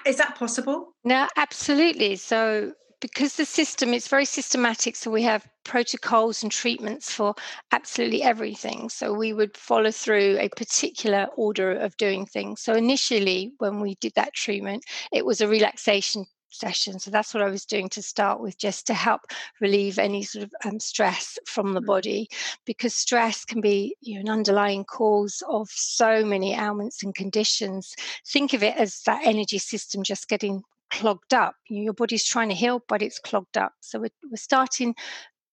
is 0.06 0.18
that 0.18 0.36
possible? 0.36 0.96
No, 1.04 1.28
absolutely. 1.38 2.16
So 2.16 2.74
because 3.02 3.36
the 3.36 3.46
system 3.46 3.94
is 3.94 4.08
very 4.08 4.26
systematic 4.26 4.96
so 4.96 5.12
we 5.12 5.24
have 5.24 5.48
protocols 5.66 6.44
and 6.44 6.52
treatments 6.52 7.12
for 7.12 7.34
absolutely 7.72 8.24
everything 8.24 8.88
so 8.88 9.12
we 9.12 9.34
would 9.34 9.58
follow 9.58 9.92
through 9.92 10.38
a 10.40 10.48
particular 10.50 11.28
order 11.36 11.72
of 11.72 11.98
doing 11.98 12.26
things 12.26 12.62
so 12.62 12.74
initially 12.74 13.52
when 13.58 13.82
we 13.82 13.96
did 13.96 14.14
that 14.16 14.34
treatment 14.34 14.84
it 15.12 15.26
was 15.26 15.42
a 15.42 15.48
relaxation 15.48 16.26
session. 16.54 17.00
So 17.00 17.12
that's 17.12 17.34
what 17.34 17.44
I 17.44 17.50
was 17.50 17.66
doing 17.66 17.90
to 17.90 18.02
start 18.02 18.40
with, 18.40 18.58
just 18.58 18.88
to 18.88 18.94
help 18.94 19.22
relieve 19.60 19.98
any 20.00 20.24
sort 20.24 20.44
of 20.44 20.54
um, 20.66 20.80
stress 20.80 21.38
from 21.46 21.74
the 21.74 21.82
mm. 21.82 21.86
body, 21.86 22.30
because 22.66 22.94
stress 22.94 23.46
can 23.46 23.62
be 23.62 23.96
you 24.02 24.16
know, 24.16 24.22
an 24.22 24.30
underlying 24.30 24.86
cause 24.86 25.42
of 25.50 25.70
so 25.70 26.24
many 26.24 26.54
ailments 26.54 27.04
and 27.04 27.16
conditions. 27.16 27.94
Think 28.28 28.54
of 28.54 28.64
it 28.64 28.76
as 28.78 29.02
that 29.06 29.22
energy 29.26 29.58
system 29.58 30.04
just 30.04 30.28
getting 30.28 30.64
clogged 30.92 31.34
up. 31.34 31.56
Your 31.70 31.94
body's 31.94 32.26
trying 32.26 32.50
to 32.50 32.56
heal, 32.56 32.84
but 32.88 33.02
it's 33.02 33.18
clogged 33.18 33.58
up. 33.58 33.74
So 33.80 34.00
we're, 34.00 34.10
we're 34.30 34.36
starting 34.36 34.94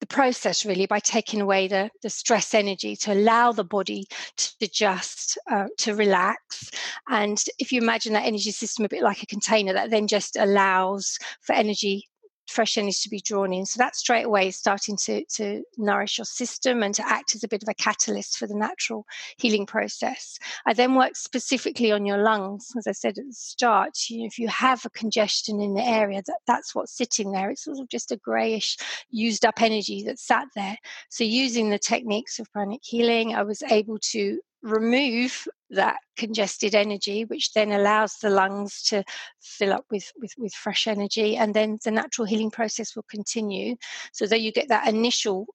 the 0.01 0.07
process 0.07 0.65
really 0.65 0.87
by 0.87 1.01
taking 1.01 1.41
away 1.41 1.69
the, 1.69 1.91
the 2.03 2.11
stress 2.11 2.55
energy 2.55 2.95
to 2.97 3.13
allow 3.13 3.53
the 3.53 3.65
body 3.65 4.05
to 4.37 4.51
adjust, 4.63 5.39
uh, 5.51 5.67
to 5.79 5.95
relax. 5.95 6.71
And 7.09 7.43
if 7.59 7.73
you 7.73 7.81
imagine 7.81 8.13
that 8.13 8.27
energy 8.27 8.51
system 8.51 8.85
a 8.85 8.89
bit 8.89 9.03
like 9.03 9.23
a 9.23 9.27
container, 9.27 9.73
that 9.73 9.91
then 9.91 10.07
just 10.07 10.37
allows 10.37 11.19
for 11.41 11.55
energy 11.55 12.09
fresh 12.49 12.79
energy 12.79 12.99
to 13.03 13.11
be 13.11 13.21
drawn 13.21 13.53
in. 13.53 13.67
So 13.67 13.79
that 13.79 13.95
straight 13.95 14.25
away 14.25 14.49
is 14.49 14.57
starting 14.57 14.97
to, 15.05 15.25
to 15.37 15.63
nourish 15.77 16.19
your 16.19 16.25
system 16.25 16.83
and 16.83 16.95
to 16.95 17.07
act 17.07 17.35
as 17.35 17.45
a 17.45 17.49
bit 17.49 17.63
of 17.63 17.69
a 17.69 17.75
catalyst 17.75 18.39
for 18.39 18.47
the 18.47 18.55
natural 18.55 19.07
healing 19.37 19.67
process. 19.67 20.39
I 20.67 20.73
then 20.73 20.95
work 20.95 21.17
specifically 21.17 21.93
on 21.93 22.07
your 22.07 22.19
lungs. 22.19 22.73
As 22.77 22.87
I 22.87 22.93
said 22.93 23.19
at 23.19 23.27
the 23.27 23.33
start, 23.33 23.99
you 24.09 24.21
know, 24.21 24.27
if 24.27 24.39
you 24.39 24.49
have 24.49 24.85
a 24.85 24.91
congestion 24.91 25.61
in 25.61 25.75
the 25.75 25.87
area, 25.87 26.23
that, 26.27 26.39
that's 26.47 26.75
what's 26.75 26.97
sitting 26.97 27.33
there. 27.33 27.51
It's 27.51 27.65
sort 27.65 27.79
of 27.79 27.89
just 27.89 28.13
a 28.13 28.17
grayish, 28.17 28.77
used 29.11 29.45
up 29.45 29.61
energy 29.61 30.03
that 30.05 30.19
sat 30.19 30.47
there. 30.55 30.79
So 31.11 31.25
using 31.25 31.71
the 31.71 31.79
techniques 31.79 32.39
of 32.39 32.51
pranic 32.53 32.81
healing, 32.83 33.35
I 33.35 33.43
was 33.43 33.63
able 33.63 33.99
to 34.13 34.41
remove 34.63 35.47
that 35.71 35.97
congested 36.17 36.75
energy 36.75 37.25
which 37.27 37.53
then 37.53 37.73
allows 37.73 38.17
the 38.17 38.31
lungs 38.31 38.83
to 38.83 39.05
fill 39.41 39.73
up 39.73 39.85
with, 39.91 40.11
with, 40.21 40.33
with 40.39 40.53
fresh 40.53 40.87
energy 40.87 41.37
and 41.37 41.55
then 41.55 41.79
the 41.85 41.91
natural 41.91 42.27
healing 42.27 42.51
process 42.51 42.97
will 42.97 43.05
continue. 43.09 43.77
So 44.13 44.27
that 44.27 44.41
you 44.41 44.51
get 44.53 44.69
that 44.69 44.89
initial 44.89 45.47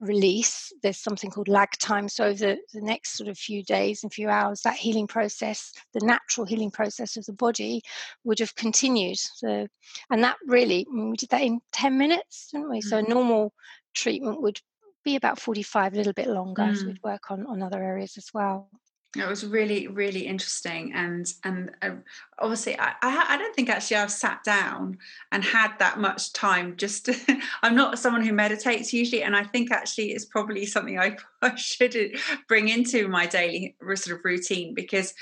release. 0.00 0.72
There's 0.82 0.98
something 0.98 1.30
called 1.30 1.48
lag 1.48 1.70
time. 1.78 2.08
So 2.08 2.24
over 2.24 2.38
the, 2.38 2.58
the 2.72 2.80
next 2.80 3.16
sort 3.16 3.28
of 3.28 3.36
few 3.36 3.62
days 3.62 4.02
and 4.02 4.12
few 4.12 4.28
hours 4.28 4.62
that 4.62 4.76
healing 4.76 5.06
process 5.06 5.72
the 5.92 6.04
natural 6.04 6.46
healing 6.46 6.70
process 6.70 7.16
of 7.16 7.26
the 7.26 7.32
body 7.32 7.82
would 8.24 8.38
have 8.38 8.54
continued. 8.54 9.18
So 9.18 9.66
and 10.10 10.24
that 10.24 10.36
really 10.46 10.86
we 10.92 11.16
did 11.16 11.30
that 11.30 11.42
in 11.42 11.60
10 11.72 11.98
minutes 11.98 12.48
didn't 12.52 12.70
we? 12.70 12.78
Mm-hmm. 12.78 12.88
so 12.88 12.98
a 12.98 13.02
normal 13.02 13.52
treatment 13.94 14.40
would 14.40 14.60
be 15.08 15.16
about 15.16 15.40
45, 15.40 15.94
a 15.94 15.96
little 15.96 16.12
bit 16.12 16.28
longer. 16.28 16.62
Mm. 16.62 16.76
So 16.76 16.86
we'd 16.86 17.02
work 17.02 17.30
on, 17.30 17.46
on 17.46 17.62
other 17.62 17.82
areas 17.82 18.16
as 18.16 18.28
well. 18.34 18.68
It 19.16 19.26
was 19.26 19.44
really, 19.44 19.88
really 19.88 20.26
interesting, 20.26 20.92
and 20.94 21.26
and 21.42 21.70
uh, 21.80 21.92
obviously, 22.38 22.78
I, 22.78 22.92
I 23.02 23.38
don't 23.38 23.56
think 23.56 23.70
actually 23.70 23.96
I've 23.96 24.12
sat 24.12 24.44
down 24.44 24.98
and 25.32 25.42
had 25.42 25.78
that 25.78 25.98
much 25.98 26.34
time. 26.34 26.76
Just 26.76 27.06
to, 27.06 27.16
I'm 27.62 27.74
not 27.74 27.98
someone 27.98 28.22
who 28.22 28.34
meditates 28.34 28.92
usually, 28.92 29.22
and 29.22 29.34
I 29.34 29.44
think 29.44 29.72
actually 29.72 30.12
it's 30.12 30.26
probably 30.26 30.66
something 30.66 30.98
I, 30.98 31.16
I 31.42 31.54
should 31.54 32.18
bring 32.48 32.68
into 32.68 33.08
my 33.08 33.24
daily 33.26 33.76
sort 33.80 34.18
of 34.18 34.24
routine 34.26 34.74
because 34.74 35.14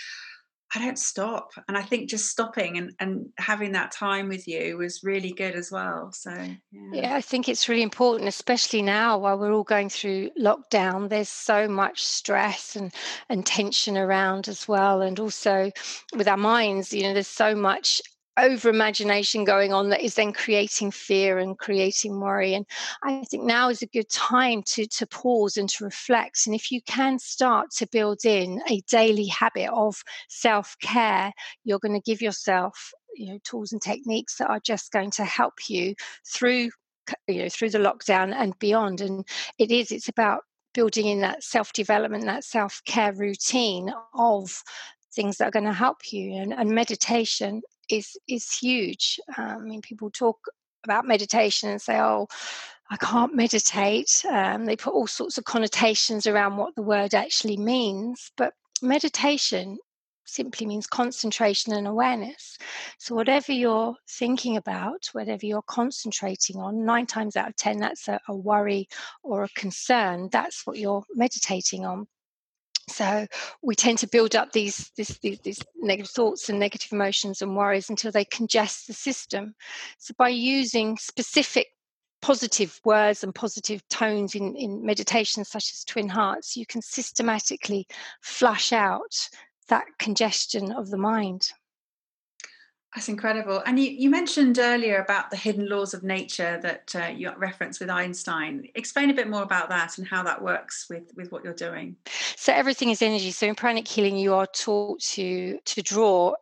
I 0.74 0.80
don't 0.80 0.98
stop. 0.98 1.52
And 1.68 1.76
I 1.76 1.82
think 1.82 2.10
just 2.10 2.26
stopping 2.26 2.76
and, 2.76 2.92
and 2.98 3.26
having 3.38 3.72
that 3.72 3.92
time 3.92 4.28
with 4.28 4.48
you 4.48 4.78
was 4.78 5.04
really 5.04 5.32
good 5.32 5.54
as 5.54 5.70
well. 5.70 6.10
So, 6.12 6.30
yeah. 6.30 6.90
yeah. 6.92 7.14
I 7.14 7.20
think 7.20 7.48
it's 7.48 7.68
really 7.68 7.82
important, 7.82 8.28
especially 8.28 8.82
now 8.82 9.16
while 9.18 9.38
we're 9.38 9.52
all 9.52 9.62
going 9.62 9.88
through 9.88 10.30
lockdown. 10.38 11.08
There's 11.08 11.28
so 11.28 11.68
much 11.68 12.04
stress 12.04 12.74
and, 12.74 12.92
and 13.28 13.46
tension 13.46 13.96
around 13.96 14.48
as 14.48 14.66
well. 14.66 15.02
And 15.02 15.20
also 15.20 15.70
with 16.16 16.26
our 16.26 16.36
minds, 16.36 16.92
you 16.92 17.04
know, 17.04 17.14
there's 17.14 17.28
so 17.28 17.54
much 17.54 18.02
over 18.38 18.68
imagination 18.68 19.44
going 19.44 19.72
on 19.72 19.88
that 19.90 20.02
is 20.02 20.14
then 20.14 20.32
creating 20.32 20.90
fear 20.90 21.38
and 21.38 21.58
creating 21.58 22.20
worry. 22.20 22.54
And 22.54 22.66
i 23.04 23.24
think 23.24 23.44
now 23.44 23.68
is 23.68 23.82
a 23.82 23.86
good 23.86 24.08
time 24.10 24.62
to 24.66 24.86
to 24.86 25.06
pause 25.06 25.56
and 25.56 25.68
to 25.70 25.84
reflect. 25.84 26.46
And 26.46 26.54
if 26.54 26.70
you 26.70 26.80
can 26.82 27.18
start 27.18 27.70
to 27.76 27.86
build 27.86 28.24
in 28.24 28.60
a 28.68 28.80
daily 28.90 29.26
habit 29.26 29.70
of 29.72 30.02
self-care 30.28 31.32
you're 31.64 31.78
going 31.78 31.94
to 31.94 32.10
give 32.10 32.22
yourself 32.22 32.92
you 33.14 33.32
know 33.32 33.38
tools 33.44 33.72
and 33.72 33.82
techniques 33.82 34.36
that 34.36 34.48
are 34.48 34.60
just 34.60 34.92
going 34.92 35.10
to 35.12 35.24
help 35.24 35.54
you 35.68 35.94
through 36.26 36.70
you 37.28 37.42
know 37.42 37.48
through 37.48 37.70
the 37.70 37.78
lockdown 37.78 38.34
and 38.34 38.58
beyond. 38.58 39.00
And 39.00 39.26
it 39.58 39.70
is 39.70 39.92
it's 39.92 40.08
about 40.08 40.42
building 40.74 41.06
in 41.06 41.20
that 41.20 41.42
self 41.42 41.72
development 41.72 42.24
that 42.24 42.44
self 42.44 42.82
care 42.84 43.12
routine 43.12 43.92
of 44.14 44.62
things 45.14 45.38
that 45.38 45.48
are 45.48 45.50
going 45.50 45.64
to 45.64 45.72
help 45.72 46.12
you. 46.12 46.34
And, 46.34 46.52
and 46.52 46.70
meditation 46.70 47.62
is 47.90 48.16
is 48.28 48.50
huge. 48.52 49.20
Um, 49.36 49.44
I 49.44 49.58
mean, 49.58 49.82
people 49.82 50.10
talk 50.10 50.38
about 50.84 51.06
meditation 51.06 51.70
and 51.70 51.80
say, 51.80 51.98
"Oh, 52.00 52.28
I 52.90 52.96
can't 52.96 53.34
meditate." 53.34 54.24
Um, 54.28 54.64
they 54.66 54.76
put 54.76 54.94
all 54.94 55.06
sorts 55.06 55.38
of 55.38 55.44
connotations 55.44 56.26
around 56.26 56.56
what 56.56 56.74
the 56.74 56.82
word 56.82 57.14
actually 57.14 57.56
means, 57.56 58.30
but 58.36 58.54
meditation 58.82 59.78
simply 60.26 60.66
means 60.66 60.86
concentration 60.86 61.72
and 61.72 61.86
awareness. 61.86 62.58
So, 62.98 63.14
whatever 63.14 63.52
you're 63.52 63.94
thinking 64.08 64.56
about, 64.56 65.06
whatever 65.12 65.46
you're 65.46 65.62
concentrating 65.62 66.56
on, 66.56 66.84
nine 66.84 67.06
times 67.06 67.36
out 67.36 67.48
of 67.48 67.56
10, 67.56 67.78
that's 67.78 68.08
a, 68.08 68.20
a 68.28 68.34
worry 68.36 68.88
or 69.22 69.44
a 69.44 69.48
concern. 69.50 70.28
That's 70.30 70.66
what 70.66 70.78
you're 70.78 71.04
meditating 71.14 71.84
on. 71.86 72.06
So 72.88 73.26
we 73.62 73.74
tend 73.74 73.98
to 73.98 74.06
build 74.06 74.36
up 74.36 74.52
these, 74.52 74.90
these, 74.96 75.18
these, 75.18 75.60
negative 75.76 76.10
thoughts 76.10 76.48
and 76.48 76.58
negative 76.58 76.92
emotions 76.92 77.42
and 77.42 77.56
worries 77.56 77.90
until 77.90 78.12
they 78.12 78.24
congest 78.24 78.86
the 78.86 78.92
system. 78.92 79.54
So 79.98 80.14
by 80.16 80.28
using 80.28 80.96
specific 80.96 81.68
positive 82.22 82.80
words 82.84 83.22
and 83.22 83.34
positive 83.34 83.86
tones 83.88 84.34
in, 84.34 84.56
in 84.56 84.84
meditations 84.84 85.48
such 85.48 85.72
as 85.72 85.84
Twin 85.84 86.08
Hearts, 86.08 86.56
you 86.56 86.66
can 86.66 86.82
systematically 86.82 87.86
flush 88.22 88.72
out 88.72 89.28
that 89.68 89.86
congestion 89.98 90.72
of 90.72 90.90
the 90.90 90.98
mind. 90.98 91.52
That's 92.96 93.10
incredible. 93.10 93.62
And 93.66 93.78
you, 93.78 93.90
you 93.90 94.08
mentioned 94.08 94.58
earlier 94.58 95.02
about 95.02 95.30
the 95.30 95.36
hidden 95.36 95.68
laws 95.68 95.92
of 95.92 96.02
nature 96.02 96.58
that 96.62 96.96
uh, 96.96 97.12
you 97.14 97.30
referenced 97.36 97.78
with 97.78 97.90
Einstein. 97.90 98.68
Explain 98.74 99.10
a 99.10 99.14
bit 99.14 99.28
more 99.28 99.42
about 99.42 99.68
that 99.68 99.98
and 99.98 100.08
how 100.08 100.22
that 100.22 100.40
works 100.40 100.86
with, 100.88 101.12
with 101.14 101.30
what 101.30 101.44
you're 101.44 101.52
doing. 101.52 101.96
So 102.36 102.54
everything 102.54 102.88
is 102.88 103.02
energy. 103.02 103.32
So 103.32 103.48
in 103.48 103.54
pranic 103.54 103.86
healing, 103.86 104.16
you 104.16 104.32
are 104.32 104.46
taught 104.46 105.00
to 105.00 105.58
to 105.62 105.82
draw. 105.82 106.34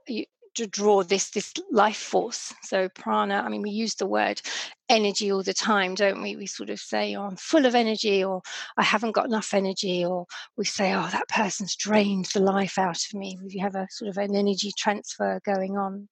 To 0.56 0.68
draw 0.68 1.02
this 1.02 1.30
this 1.30 1.52
life 1.72 1.96
force 1.96 2.54
so 2.62 2.88
prana 2.90 3.42
i 3.44 3.48
mean 3.48 3.60
we 3.60 3.70
use 3.70 3.96
the 3.96 4.06
word 4.06 4.40
energy 4.88 5.32
all 5.32 5.42
the 5.42 5.54
time, 5.54 5.94
don't 5.94 6.22
we? 6.22 6.36
We 6.36 6.46
sort 6.46 6.70
of 6.70 6.78
say, 6.78 7.14
oh, 7.16 7.24
I'm 7.24 7.36
full 7.36 7.66
of 7.66 7.74
energy, 7.74 8.22
or 8.22 8.42
I 8.76 8.82
haven't 8.82 9.12
got 9.12 9.26
enough 9.26 9.54
energy, 9.54 10.04
or 10.04 10.26
we 10.56 10.64
say, 10.64 10.94
oh, 10.94 11.08
that 11.10 11.28
person's 11.28 11.76
drained 11.76 12.26
the 12.34 12.40
life 12.40 12.78
out 12.78 12.96
of 12.96 13.18
me. 13.18 13.38
We 13.42 13.58
have 13.58 13.74
a 13.74 13.86
sort 13.90 14.10
of 14.10 14.18
an 14.18 14.34
energy 14.34 14.72
transfer 14.76 15.40
going 15.44 15.76
on. 15.76 16.08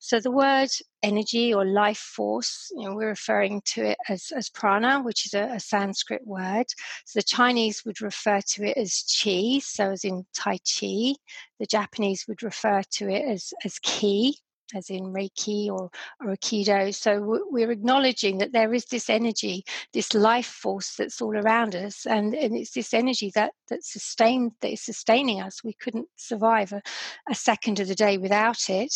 So 0.00 0.20
the 0.20 0.30
word 0.30 0.70
energy 1.02 1.54
or 1.54 1.64
life 1.64 1.98
force, 1.98 2.70
you 2.76 2.88
know, 2.88 2.96
we're 2.96 3.08
referring 3.08 3.62
to 3.64 3.84
it 3.84 3.98
as, 4.08 4.32
as 4.36 4.50
prana, 4.50 5.02
which 5.02 5.26
is 5.26 5.34
a, 5.34 5.44
a 5.54 5.60
Sanskrit 5.60 6.26
word. 6.26 6.66
So 7.04 7.20
the 7.20 7.24
Chinese 7.24 7.84
would 7.84 8.00
refer 8.00 8.40
to 8.54 8.64
it 8.64 8.76
as 8.76 9.04
chi, 9.22 9.60
so 9.60 9.92
as 9.92 10.04
in 10.04 10.26
Tai 10.36 10.58
Chi. 10.58 11.14
The 11.60 11.66
Japanese 11.68 12.24
would 12.28 12.42
refer 12.42 12.82
to 12.92 13.08
it 13.08 13.24
as, 13.30 13.52
as 13.64 13.78
ki, 13.78 14.38
as 14.74 14.90
in 14.90 15.12
Reiki 15.12 15.68
or, 15.68 15.90
or 16.20 16.34
Aikido. 16.34 16.94
So 16.94 17.40
we're 17.50 17.70
acknowledging 17.70 18.38
that 18.38 18.52
there 18.52 18.74
is 18.74 18.86
this 18.86 19.08
energy, 19.08 19.64
this 19.92 20.14
life 20.14 20.46
force 20.46 20.94
that's 20.96 21.20
all 21.20 21.36
around 21.36 21.74
us, 21.74 22.06
and, 22.06 22.34
and 22.34 22.56
it's 22.56 22.72
this 22.72 22.94
energy 22.94 23.30
that 23.34 23.52
that 23.68 23.84
sustained 23.84 24.52
that 24.60 24.72
is 24.72 24.80
sustaining 24.80 25.40
us. 25.40 25.64
We 25.64 25.72
couldn't 25.72 26.08
survive 26.16 26.72
a, 26.72 26.82
a 27.28 27.34
second 27.34 27.80
of 27.80 27.88
the 27.88 27.94
day 27.94 28.16
without 28.16 28.70
it. 28.70 28.94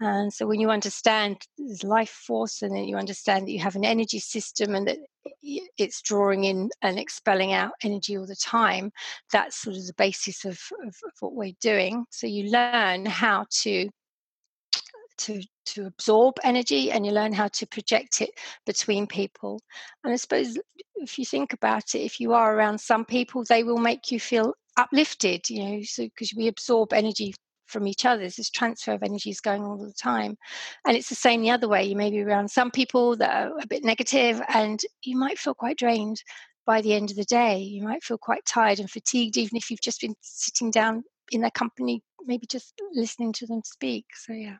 And 0.00 0.32
so 0.32 0.46
when 0.46 0.60
you 0.60 0.70
understand 0.70 1.38
this 1.58 1.82
life 1.82 2.10
force, 2.10 2.62
and 2.62 2.74
then 2.74 2.84
you 2.84 2.96
understand 2.96 3.46
that 3.46 3.52
you 3.52 3.60
have 3.60 3.76
an 3.76 3.84
energy 3.84 4.20
system, 4.20 4.74
and 4.74 4.86
that 4.86 4.98
it's 5.42 6.02
drawing 6.02 6.44
in 6.44 6.70
and 6.82 6.98
expelling 6.98 7.52
out 7.52 7.72
energy 7.82 8.16
all 8.16 8.26
the 8.26 8.36
time. 8.36 8.92
That's 9.32 9.56
sort 9.56 9.76
of 9.76 9.86
the 9.86 9.94
basis 9.94 10.44
of, 10.44 10.60
of, 10.82 10.88
of 10.88 11.12
what 11.20 11.34
we're 11.34 11.54
doing. 11.60 12.04
So 12.10 12.26
you 12.26 12.50
learn 12.50 13.06
how 13.06 13.46
to 13.62 13.88
to 15.18 15.42
to 15.66 15.86
absorb 15.86 16.34
energy 16.44 16.90
and 16.90 17.06
you 17.06 17.12
learn 17.12 17.32
how 17.32 17.48
to 17.48 17.66
project 17.66 18.20
it 18.20 18.30
between 18.66 19.06
people. 19.06 19.60
And 20.02 20.12
i 20.12 20.16
suppose 20.16 20.58
if 20.96 21.18
you 21.18 21.24
think 21.24 21.52
about 21.52 21.94
it 21.94 22.00
if 22.00 22.20
you 22.20 22.32
are 22.32 22.56
around 22.56 22.78
some 22.78 23.04
people 23.04 23.44
they 23.44 23.62
will 23.62 23.78
make 23.78 24.10
you 24.10 24.20
feel 24.20 24.54
uplifted 24.76 25.48
you 25.50 25.62
know 25.62 25.82
so 25.82 26.04
because 26.04 26.32
we 26.34 26.48
absorb 26.48 26.92
energy 26.92 27.34
from 27.66 27.86
each 27.86 28.04
other 28.04 28.22
this 28.22 28.50
transfer 28.50 28.92
of 28.92 29.02
energy 29.02 29.30
is 29.30 29.40
going 29.40 29.64
all 29.64 29.76
the 29.76 29.92
time. 29.92 30.36
And 30.86 30.96
it's 30.96 31.08
the 31.08 31.14
same 31.14 31.42
the 31.42 31.50
other 31.50 31.68
way 31.68 31.84
you 31.84 31.96
may 31.96 32.10
be 32.10 32.22
around 32.22 32.50
some 32.50 32.70
people 32.70 33.16
that 33.16 33.30
are 33.30 33.58
a 33.60 33.66
bit 33.66 33.84
negative 33.84 34.40
and 34.48 34.80
you 35.02 35.16
might 35.16 35.38
feel 35.38 35.54
quite 35.54 35.78
drained 35.78 36.22
by 36.66 36.80
the 36.80 36.94
end 36.94 37.10
of 37.10 37.16
the 37.16 37.24
day. 37.24 37.58
You 37.58 37.82
might 37.82 38.04
feel 38.04 38.18
quite 38.18 38.44
tired 38.46 38.80
and 38.80 38.90
fatigued 38.90 39.36
even 39.36 39.56
if 39.56 39.70
you've 39.70 39.80
just 39.80 40.00
been 40.00 40.14
sitting 40.20 40.70
down 40.70 41.04
in 41.30 41.40
their 41.40 41.50
company 41.50 42.02
maybe 42.26 42.46
just 42.46 42.74
listening 42.92 43.32
to 43.34 43.46
them 43.46 43.62
speak. 43.64 44.06
So 44.14 44.32
yeah 44.32 44.56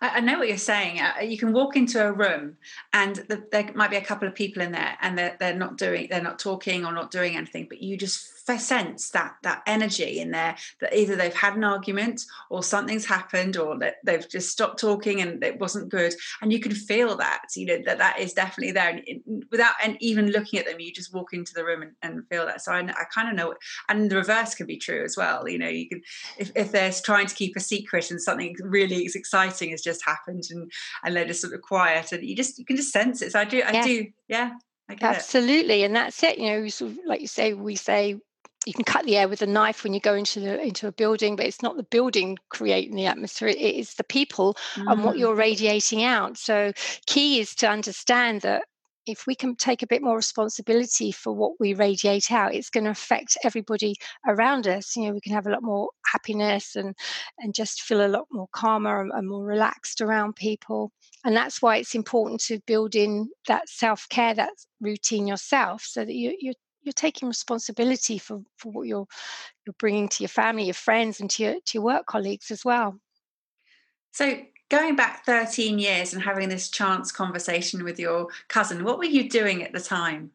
I, 0.00 0.20
know 0.20 0.38
what 0.38 0.48
you're 0.48 0.56
saying. 0.56 1.00
Uh, 1.00 1.20
you 1.20 1.36
can 1.36 1.52
walk 1.52 1.76
into 1.76 2.04
a 2.04 2.12
room, 2.12 2.56
and 2.92 3.16
the, 3.16 3.44
there 3.50 3.70
might 3.74 3.90
be 3.90 3.96
a 3.96 4.04
couple 4.04 4.26
of 4.26 4.34
people 4.34 4.62
in 4.62 4.72
there, 4.72 4.96
and 5.00 5.16
they're 5.16 5.36
they're 5.38 5.54
not 5.54 5.76
doing, 5.76 6.08
they're 6.10 6.22
not 6.22 6.38
talking 6.38 6.84
or 6.84 6.92
not 6.92 7.10
doing 7.10 7.36
anything, 7.36 7.66
but 7.68 7.82
you 7.82 7.96
just 7.96 8.39
sense 8.58 9.10
that 9.10 9.34
that 9.42 9.62
energy 9.66 10.20
in 10.20 10.30
there 10.30 10.56
that 10.80 10.94
either 10.94 11.16
they've 11.16 11.34
had 11.34 11.56
an 11.56 11.64
argument 11.64 12.22
or 12.48 12.62
something's 12.62 13.06
happened 13.06 13.56
or 13.56 13.78
that 13.78 13.96
they've 14.04 14.28
just 14.28 14.50
stopped 14.50 14.78
talking 14.78 15.20
and 15.20 15.42
it 15.42 15.58
wasn't 15.58 15.88
good 15.88 16.12
and 16.42 16.52
you 16.52 16.60
can 16.60 16.72
feel 16.72 17.16
that 17.16 17.42
you 17.56 17.66
know 17.66 17.78
that 17.84 17.98
that 17.98 18.18
is 18.18 18.32
definitely 18.32 18.72
there 18.72 18.90
and 18.90 19.02
it, 19.06 19.22
without 19.50 19.74
and 19.82 19.96
even 20.00 20.30
looking 20.30 20.58
at 20.58 20.66
them 20.66 20.80
you 20.80 20.92
just 20.92 21.14
walk 21.14 21.32
into 21.32 21.52
the 21.54 21.64
room 21.64 21.82
and, 21.82 21.92
and 22.02 22.26
feel 22.28 22.46
that 22.46 22.60
so 22.60 22.72
I, 22.72 22.80
I 22.80 23.04
kind 23.14 23.28
of 23.28 23.34
know 23.34 23.54
and 23.88 24.10
the 24.10 24.16
reverse 24.16 24.54
can 24.54 24.66
be 24.66 24.76
true 24.76 25.04
as 25.04 25.16
well 25.16 25.48
you 25.48 25.58
know 25.58 25.68
you 25.68 25.88
can 25.88 26.02
if, 26.38 26.50
if 26.54 26.72
they're 26.72 26.92
trying 26.92 27.26
to 27.26 27.34
keep 27.34 27.56
a 27.56 27.60
secret 27.60 28.10
and 28.10 28.20
something 28.20 28.56
really 28.62 29.04
exciting 29.14 29.70
has 29.70 29.82
just 29.82 30.04
happened 30.04 30.44
and 30.50 30.70
and 31.04 31.16
they're 31.16 31.26
just 31.26 31.40
sort 31.40 31.54
of 31.54 31.60
quiet 31.62 32.12
and 32.12 32.24
you 32.24 32.36
just 32.36 32.58
you 32.58 32.64
can 32.64 32.76
just 32.76 32.92
sense 32.92 33.22
it 33.22 33.32
so 33.32 33.40
I 33.40 33.44
do 33.44 33.62
I 33.62 33.72
yeah. 33.72 33.84
do 33.84 34.06
yeah 34.28 34.50
Absolutely, 35.00 35.82
it. 35.82 35.86
and 35.86 35.96
that's 35.96 36.22
it. 36.22 36.38
You 36.38 36.50
know, 36.50 36.68
sort 36.68 36.92
of, 36.92 36.98
like 37.06 37.20
you 37.20 37.26
say, 37.26 37.54
we 37.54 37.76
say 37.76 38.18
you 38.66 38.74
can 38.74 38.84
cut 38.84 39.04
the 39.06 39.16
air 39.16 39.28
with 39.28 39.42
a 39.42 39.46
knife 39.46 39.84
when 39.84 39.94
you 39.94 40.00
go 40.00 40.14
into 40.14 40.40
the 40.40 40.60
into 40.60 40.86
a 40.86 40.92
building 40.92 41.36
but 41.36 41.46
it's 41.46 41.62
not 41.62 41.76
the 41.76 41.82
building 41.84 42.36
creating 42.50 42.94
the 42.94 43.06
atmosphere 43.06 43.48
it 43.48 43.58
is 43.58 43.94
the 43.94 44.04
people 44.04 44.54
mm. 44.74 44.90
and 44.90 45.04
what 45.04 45.16
mm. 45.16 45.20
you're 45.20 45.34
radiating 45.34 46.04
out 46.04 46.36
so 46.36 46.72
key 47.06 47.40
is 47.40 47.54
to 47.54 47.68
understand 47.68 48.42
that 48.42 48.64
if 49.06 49.26
we 49.26 49.34
can 49.34 49.56
take 49.56 49.82
a 49.82 49.86
bit 49.86 50.02
more 50.02 50.14
responsibility 50.14 51.10
for 51.10 51.32
what 51.32 51.52
we 51.58 51.72
radiate 51.72 52.30
out 52.30 52.54
it's 52.54 52.70
going 52.70 52.84
to 52.84 52.90
affect 52.90 53.38
everybody 53.42 53.94
around 54.28 54.66
us 54.66 54.94
you 54.94 55.06
know 55.06 55.12
we 55.12 55.20
can 55.20 55.32
have 55.32 55.46
a 55.46 55.50
lot 55.50 55.62
more 55.62 55.88
happiness 56.12 56.76
and 56.76 56.94
and 57.38 57.54
just 57.54 57.82
feel 57.82 58.04
a 58.04 58.08
lot 58.08 58.26
more 58.30 58.48
calmer 58.52 59.00
and, 59.00 59.10
and 59.14 59.28
more 59.28 59.44
relaxed 59.44 60.02
around 60.02 60.36
people 60.36 60.92
and 61.24 61.34
that's 61.34 61.62
why 61.62 61.76
it's 61.76 61.94
important 61.94 62.40
to 62.40 62.60
build 62.66 62.94
in 62.94 63.28
that 63.46 63.68
self-care 63.68 64.34
that 64.34 64.52
routine 64.80 65.26
yourself 65.26 65.82
so 65.82 66.04
that 66.04 66.14
you, 66.14 66.36
you're 66.38 66.54
you're 66.82 66.92
taking 66.92 67.28
responsibility 67.28 68.18
for, 68.18 68.42
for 68.56 68.72
what 68.72 68.86
you're 68.86 69.06
you're 69.66 69.74
bringing 69.78 70.08
to 70.08 70.22
your 70.22 70.28
family, 70.28 70.64
your 70.64 70.74
friends, 70.74 71.20
and 71.20 71.30
to 71.30 71.42
your 71.42 71.54
to 71.54 71.74
your 71.74 71.82
work 71.82 72.06
colleagues 72.06 72.50
as 72.50 72.64
well. 72.64 72.98
So 74.12 74.40
going 74.70 74.96
back 74.96 75.24
13 75.24 75.78
years 75.78 76.12
and 76.12 76.22
having 76.22 76.48
this 76.48 76.68
chance 76.68 77.12
conversation 77.12 77.84
with 77.84 77.98
your 77.98 78.28
cousin, 78.48 78.84
what 78.84 78.98
were 78.98 79.04
you 79.04 79.28
doing 79.28 79.62
at 79.62 79.72
the 79.72 79.80
time? 79.80 80.30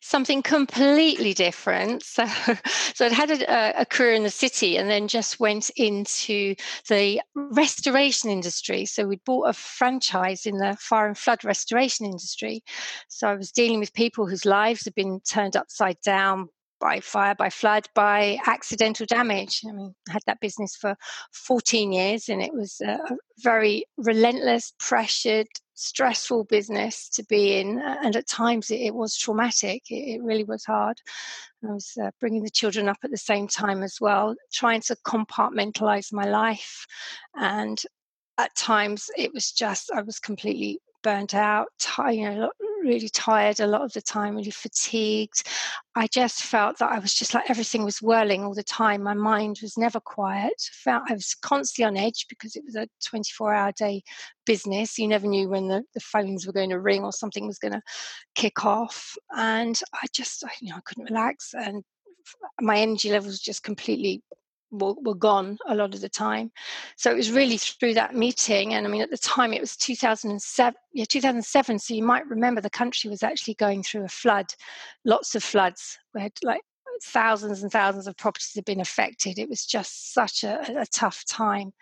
Something 0.00 0.42
completely 0.42 1.34
different. 1.34 2.02
So, 2.02 2.26
so 2.94 3.06
I'd 3.06 3.12
had 3.12 3.30
a, 3.30 3.80
a, 3.80 3.86
career 3.86 4.14
in 4.14 4.22
the 4.22 4.30
city 4.30 4.76
and 4.76 4.90
then 4.90 5.08
just 5.08 5.40
went 5.40 5.70
into 5.76 6.54
the 6.88 7.20
restoration 7.34 8.30
industry. 8.30 8.86
So 8.86 9.06
we'd 9.06 9.24
bought 9.24 9.48
a 9.48 9.52
franchise 9.52 10.46
in 10.46 10.58
the 10.58 10.76
fire 10.80 11.06
and 11.06 11.18
flood 11.18 11.44
restoration 11.44 12.06
industry. 12.06 12.62
So 13.08 13.28
I 13.28 13.34
was 13.34 13.52
dealing 13.52 13.80
with 13.80 13.92
people 13.92 14.26
whose 14.26 14.44
lives 14.44 14.84
had 14.84 14.94
been 14.94 15.20
turned 15.20 15.56
upside 15.56 16.00
down 16.00 16.48
by 16.80 16.98
fire, 17.00 17.34
by 17.34 17.50
flood, 17.50 17.86
by 17.94 18.38
accidental 18.46 19.06
damage. 19.06 19.60
I 19.68 19.72
mean, 19.72 19.94
I 20.08 20.12
had 20.12 20.22
that 20.26 20.40
business 20.40 20.74
for 20.74 20.96
14 21.32 21.92
years 21.92 22.28
and 22.28 22.42
it 22.42 22.52
was 22.52 22.80
a 22.80 22.98
very 23.38 23.84
relentless, 23.98 24.72
pressured, 24.78 25.46
stressful 25.80 26.44
business 26.44 27.08
to 27.08 27.24
be 27.24 27.58
in. 27.58 27.80
And 27.80 28.14
at 28.14 28.28
times 28.28 28.70
it, 28.70 28.80
it 28.80 28.94
was 28.94 29.16
traumatic. 29.16 29.82
It, 29.90 30.16
it, 30.16 30.22
really 30.22 30.44
was 30.44 30.64
hard. 30.64 31.00
I 31.66 31.72
was 31.72 31.96
uh, 32.02 32.10
bringing 32.20 32.42
the 32.42 32.50
children 32.50 32.88
up 32.88 32.98
at 33.02 33.10
the 33.10 33.16
same 33.16 33.48
time 33.48 33.82
as 33.82 33.96
well, 34.00 34.34
trying 34.52 34.82
to 34.82 34.96
compartmentalize 35.06 36.12
my 36.12 36.24
life. 36.24 36.86
And 37.34 37.80
at 38.38 38.54
times 38.54 39.10
it 39.16 39.32
was 39.32 39.52
just, 39.52 39.90
I 39.92 40.02
was 40.02 40.18
completely 40.18 40.80
burnt 41.02 41.34
out, 41.34 41.68
you 42.10 42.30
know, 42.30 42.50
really 42.82 43.08
tired 43.08 43.60
a 43.60 43.66
lot 43.66 43.82
of 43.82 43.92
the 43.92 44.00
time, 44.00 44.36
really 44.36 44.50
fatigued. 44.50 45.46
I 45.94 46.06
just 46.06 46.42
felt 46.42 46.78
that 46.78 46.90
I 46.90 46.98
was 46.98 47.14
just 47.14 47.34
like 47.34 47.50
everything 47.50 47.84
was 47.84 48.02
whirling 48.02 48.44
all 48.44 48.54
the 48.54 48.62
time. 48.62 49.02
My 49.02 49.14
mind 49.14 49.58
was 49.62 49.76
never 49.76 50.00
quiet. 50.00 50.54
I 50.86 51.12
was 51.12 51.34
constantly 51.42 51.84
on 51.84 51.96
edge 51.96 52.26
because 52.28 52.56
it 52.56 52.64
was 52.64 52.76
a 52.76 52.88
24 53.06 53.54
hour 53.54 53.72
day 53.72 54.02
business. 54.46 54.98
You 54.98 55.08
never 55.08 55.26
knew 55.26 55.48
when 55.48 55.68
the, 55.68 55.82
the 55.94 56.00
phones 56.00 56.46
were 56.46 56.52
going 56.52 56.70
to 56.70 56.80
ring 56.80 57.02
or 57.02 57.12
something 57.12 57.46
was 57.46 57.58
going 57.58 57.72
to 57.72 57.82
kick 58.34 58.64
off. 58.64 59.14
And 59.36 59.78
I 59.94 60.06
just, 60.12 60.44
you 60.60 60.70
know, 60.70 60.76
I 60.76 60.80
couldn't 60.84 61.10
relax 61.10 61.54
and 61.54 61.82
my 62.60 62.78
energy 62.78 63.10
levels 63.10 63.40
just 63.40 63.62
completely 63.62 64.22
were, 64.70 64.94
were 64.94 65.14
gone 65.14 65.58
a 65.66 65.74
lot 65.74 65.94
of 65.94 66.00
the 66.00 66.08
time. 66.08 66.50
So 66.96 67.10
it 67.10 67.16
was 67.16 67.30
really 67.30 67.56
through 67.56 67.94
that 67.94 68.14
meeting. 68.14 68.74
And 68.74 68.86
I 68.86 68.90
mean, 68.90 69.02
at 69.02 69.10
the 69.10 69.18
time 69.18 69.52
it 69.52 69.60
was 69.60 69.76
2007, 69.76 70.74
yeah, 70.92 71.04
2007. 71.04 71.78
So 71.78 71.94
you 71.94 72.02
might 72.02 72.26
remember 72.26 72.60
the 72.60 72.70
country 72.70 73.10
was 73.10 73.22
actually 73.22 73.54
going 73.54 73.82
through 73.82 74.04
a 74.04 74.08
flood, 74.08 74.46
lots 75.04 75.34
of 75.34 75.42
floods. 75.42 75.98
We 76.14 76.20
had 76.20 76.32
like 76.42 76.62
thousands 77.02 77.62
and 77.62 77.72
thousands 77.72 78.06
of 78.06 78.16
properties 78.16 78.52
had 78.54 78.64
been 78.64 78.80
affected. 78.80 79.38
It 79.38 79.48
was 79.48 79.64
just 79.66 80.12
such 80.12 80.44
a, 80.44 80.80
a 80.80 80.86
tough 80.86 81.24
time. 81.28 81.72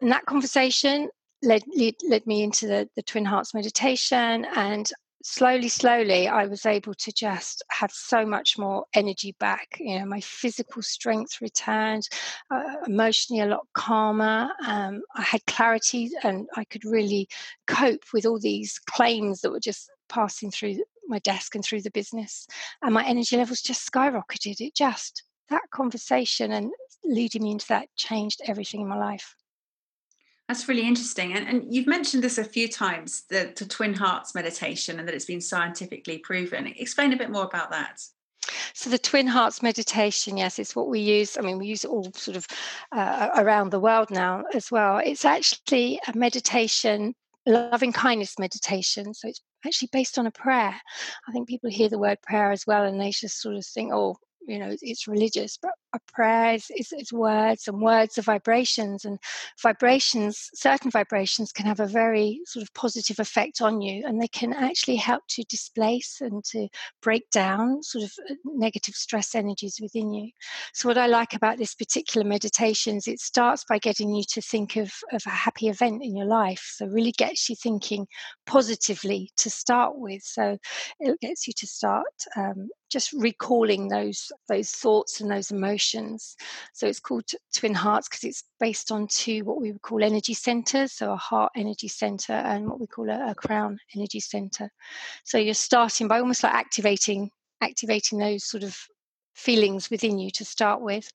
And 0.00 0.10
that 0.12 0.26
conversation 0.26 1.08
led, 1.42 1.62
led, 1.74 1.94
led 2.08 2.26
me 2.26 2.42
into 2.42 2.66
the, 2.66 2.88
the 2.96 3.02
Twin 3.02 3.24
Hearts 3.24 3.54
meditation. 3.54 4.46
And 4.54 4.90
slowly, 5.26 5.68
slowly, 5.68 6.28
I 6.28 6.46
was 6.46 6.64
able 6.64 6.94
to 6.94 7.12
just 7.12 7.64
have 7.70 7.90
so 7.90 8.24
much 8.24 8.56
more 8.56 8.86
energy 8.94 9.34
back. 9.40 9.76
You 9.80 9.98
know, 9.98 10.06
my 10.06 10.20
physical 10.20 10.82
strength 10.82 11.40
returned, 11.40 12.08
uh, 12.50 12.76
emotionally 12.86 13.42
a 13.42 13.46
lot 13.46 13.66
calmer. 13.74 14.50
Um, 14.64 15.02
I 15.14 15.22
had 15.22 15.44
clarity, 15.46 16.10
and 16.22 16.46
I 16.56 16.64
could 16.64 16.84
really 16.84 17.28
cope 17.66 18.04
with 18.12 18.24
all 18.24 18.38
these 18.38 18.78
claims 18.78 19.40
that 19.40 19.50
were 19.50 19.60
just 19.60 19.90
passing 20.08 20.52
through 20.52 20.84
my 21.08 21.18
desk 21.20 21.56
and 21.56 21.64
through 21.64 21.82
the 21.82 21.90
business. 21.90 22.46
And 22.82 22.94
my 22.94 23.04
energy 23.04 23.36
levels 23.36 23.62
just 23.62 23.90
skyrocketed. 23.90 24.60
It 24.60 24.74
just 24.74 25.24
that 25.48 25.70
conversation 25.72 26.52
and 26.52 26.70
leading 27.04 27.42
me 27.42 27.52
into 27.52 27.66
that 27.68 27.88
changed 27.96 28.40
everything 28.46 28.80
in 28.80 28.88
my 28.88 28.98
life. 28.98 29.34
That's 30.48 30.68
really 30.68 30.86
interesting. 30.86 31.32
And, 31.32 31.48
and 31.48 31.74
you've 31.74 31.88
mentioned 31.88 32.22
this 32.22 32.38
a 32.38 32.44
few 32.44 32.68
times 32.68 33.24
the, 33.28 33.52
the 33.56 33.64
twin 33.64 33.94
hearts 33.94 34.34
meditation 34.34 34.98
and 34.98 35.08
that 35.08 35.14
it's 35.14 35.24
been 35.24 35.40
scientifically 35.40 36.18
proven. 36.18 36.68
Explain 36.76 37.12
a 37.12 37.16
bit 37.16 37.30
more 37.30 37.44
about 37.44 37.70
that. 37.70 38.00
So 38.72 38.88
the 38.88 38.98
twin 38.98 39.26
hearts 39.26 39.60
meditation, 39.60 40.36
yes, 40.36 40.60
it's 40.60 40.76
what 40.76 40.88
we 40.88 41.00
use. 41.00 41.36
I 41.36 41.40
mean, 41.40 41.58
we 41.58 41.66
use 41.66 41.84
it 41.84 41.90
all 41.90 42.12
sort 42.14 42.36
of 42.36 42.46
uh, 42.92 43.30
around 43.36 43.70
the 43.70 43.80
world 43.80 44.10
now 44.10 44.44
as 44.54 44.70
well. 44.70 44.98
It's 44.98 45.24
actually 45.24 45.98
a 46.06 46.16
meditation, 46.16 47.14
loving 47.44 47.92
kindness 47.92 48.38
meditation. 48.38 49.14
So 49.14 49.28
it's 49.28 49.40
actually 49.66 49.88
based 49.92 50.16
on 50.16 50.26
a 50.26 50.30
prayer. 50.30 50.80
I 51.28 51.32
think 51.32 51.48
people 51.48 51.70
hear 51.70 51.88
the 51.88 51.98
word 51.98 52.22
prayer 52.22 52.52
as 52.52 52.64
well 52.68 52.84
and 52.84 53.00
they 53.00 53.10
just 53.10 53.40
sort 53.40 53.56
of 53.56 53.66
think, 53.66 53.92
oh, 53.92 54.16
you 54.46 54.58
know 54.58 54.74
it's 54.82 55.08
religious 55.08 55.58
but 55.60 55.72
a 55.94 55.98
prayer 56.12 56.54
is, 56.54 57.12
words 57.12 57.68
and 57.68 57.80
words 57.80 58.18
are 58.18 58.22
vibrations 58.22 59.04
and 59.04 59.18
vibrations 59.62 60.50
certain 60.54 60.90
vibrations 60.90 61.52
can 61.52 61.66
have 61.66 61.80
a 61.80 61.86
very 61.86 62.40
sort 62.44 62.62
of 62.62 62.72
positive 62.74 63.18
effect 63.18 63.60
on 63.60 63.80
you 63.80 64.04
and 64.06 64.20
they 64.20 64.28
can 64.28 64.52
actually 64.52 64.96
help 64.96 65.22
to 65.28 65.42
displace 65.44 66.20
and 66.20 66.44
to 66.44 66.68
break 67.02 67.28
down 67.30 67.82
sort 67.82 68.04
of 68.04 68.12
uh, 68.30 68.34
negative 68.44 68.94
stress 68.94 69.34
energies 69.34 69.78
within 69.80 70.12
you. 70.12 70.30
So 70.72 70.88
what 70.88 70.98
i 70.98 71.06
like 71.06 71.34
about 71.34 71.58
this 71.58 71.74
particular 71.74 72.26
meditation 72.26 72.96
is 72.96 73.08
it 73.08 73.20
starts 73.20 73.64
by 73.68 73.78
getting 73.78 74.14
you 74.14 74.24
to 74.30 74.40
think 74.40 74.76
of, 74.76 74.92
of 75.12 75.22
a 75.26 75.30
happy 75.30 75.68
event 75.68 76.02
in 76.02 76.16
your 76.16 76.26
life 76.26 76.72
so 76.76 76.86
really 76.86 77.12
gets 77.12 77.48
you 77.48 77.56
thinking 77.56 78.06
positively 78.46 79.30
to 79.36 79.50
start 79.50 79.92
with. 79.96 80.22
So 80.22 80.58
it 81.00 81.20
gets 81.20 81.46
you 81.46 81.54
to 81.58 81.66
start 81.66 82.06
um, 82.36 82.68
just 82.96 83.12
recalling 83.12 83.88
those 83.88 84.32
those 84.48 84.70
thoughts 84.70 85.20
and 85.20 85.30
those 85.30 85.50
emotions. 85.50 86.34
So 86.72 86.86
it's 86.86 86.98
called 86.98 87.24
Twin 87.54 87.74
Hearts 87.74 88.08
because 88.08 88.24
it's 88.24 88.44
based 88.58 88.90
on 88.90 89.06
two 89.06 89.44
what 89.44 89.60
we 89.60 89.70
would 89.70 89.82
call 89.82 90.02
energy 90.02 90.32
centers, 90.32 90.92
so 90.92 91.12
a 91.12 91.16
heart 91.16 91.52
energy 91.54 91.88
center 91.88 92.32
and 92.32 92.66
what 92.66 92.80
we 92.80 92.86
call 92.86 93.10
a, 93.10 93.32
a 93.32 93.34
crown 93.34 93.78
energy 93.94 94.20
center. 94.20 94.70
So 95.24 95.36
you're 95.36 95.52
starting 95.52 96.08
by 96.08 96.20
almost 96.20 96.42
like 96.42 96.54
activating 96.54 97.30
activating 97.60 98.18
those 98.18 98.44
sort 98.44 98.62
of 98.62 98.74
feelings 99.34 99.90
within 99.90 100.18
you 100.18 100.30
to 100.30 100.46
start 100.46 100.80
with 100.80 101.12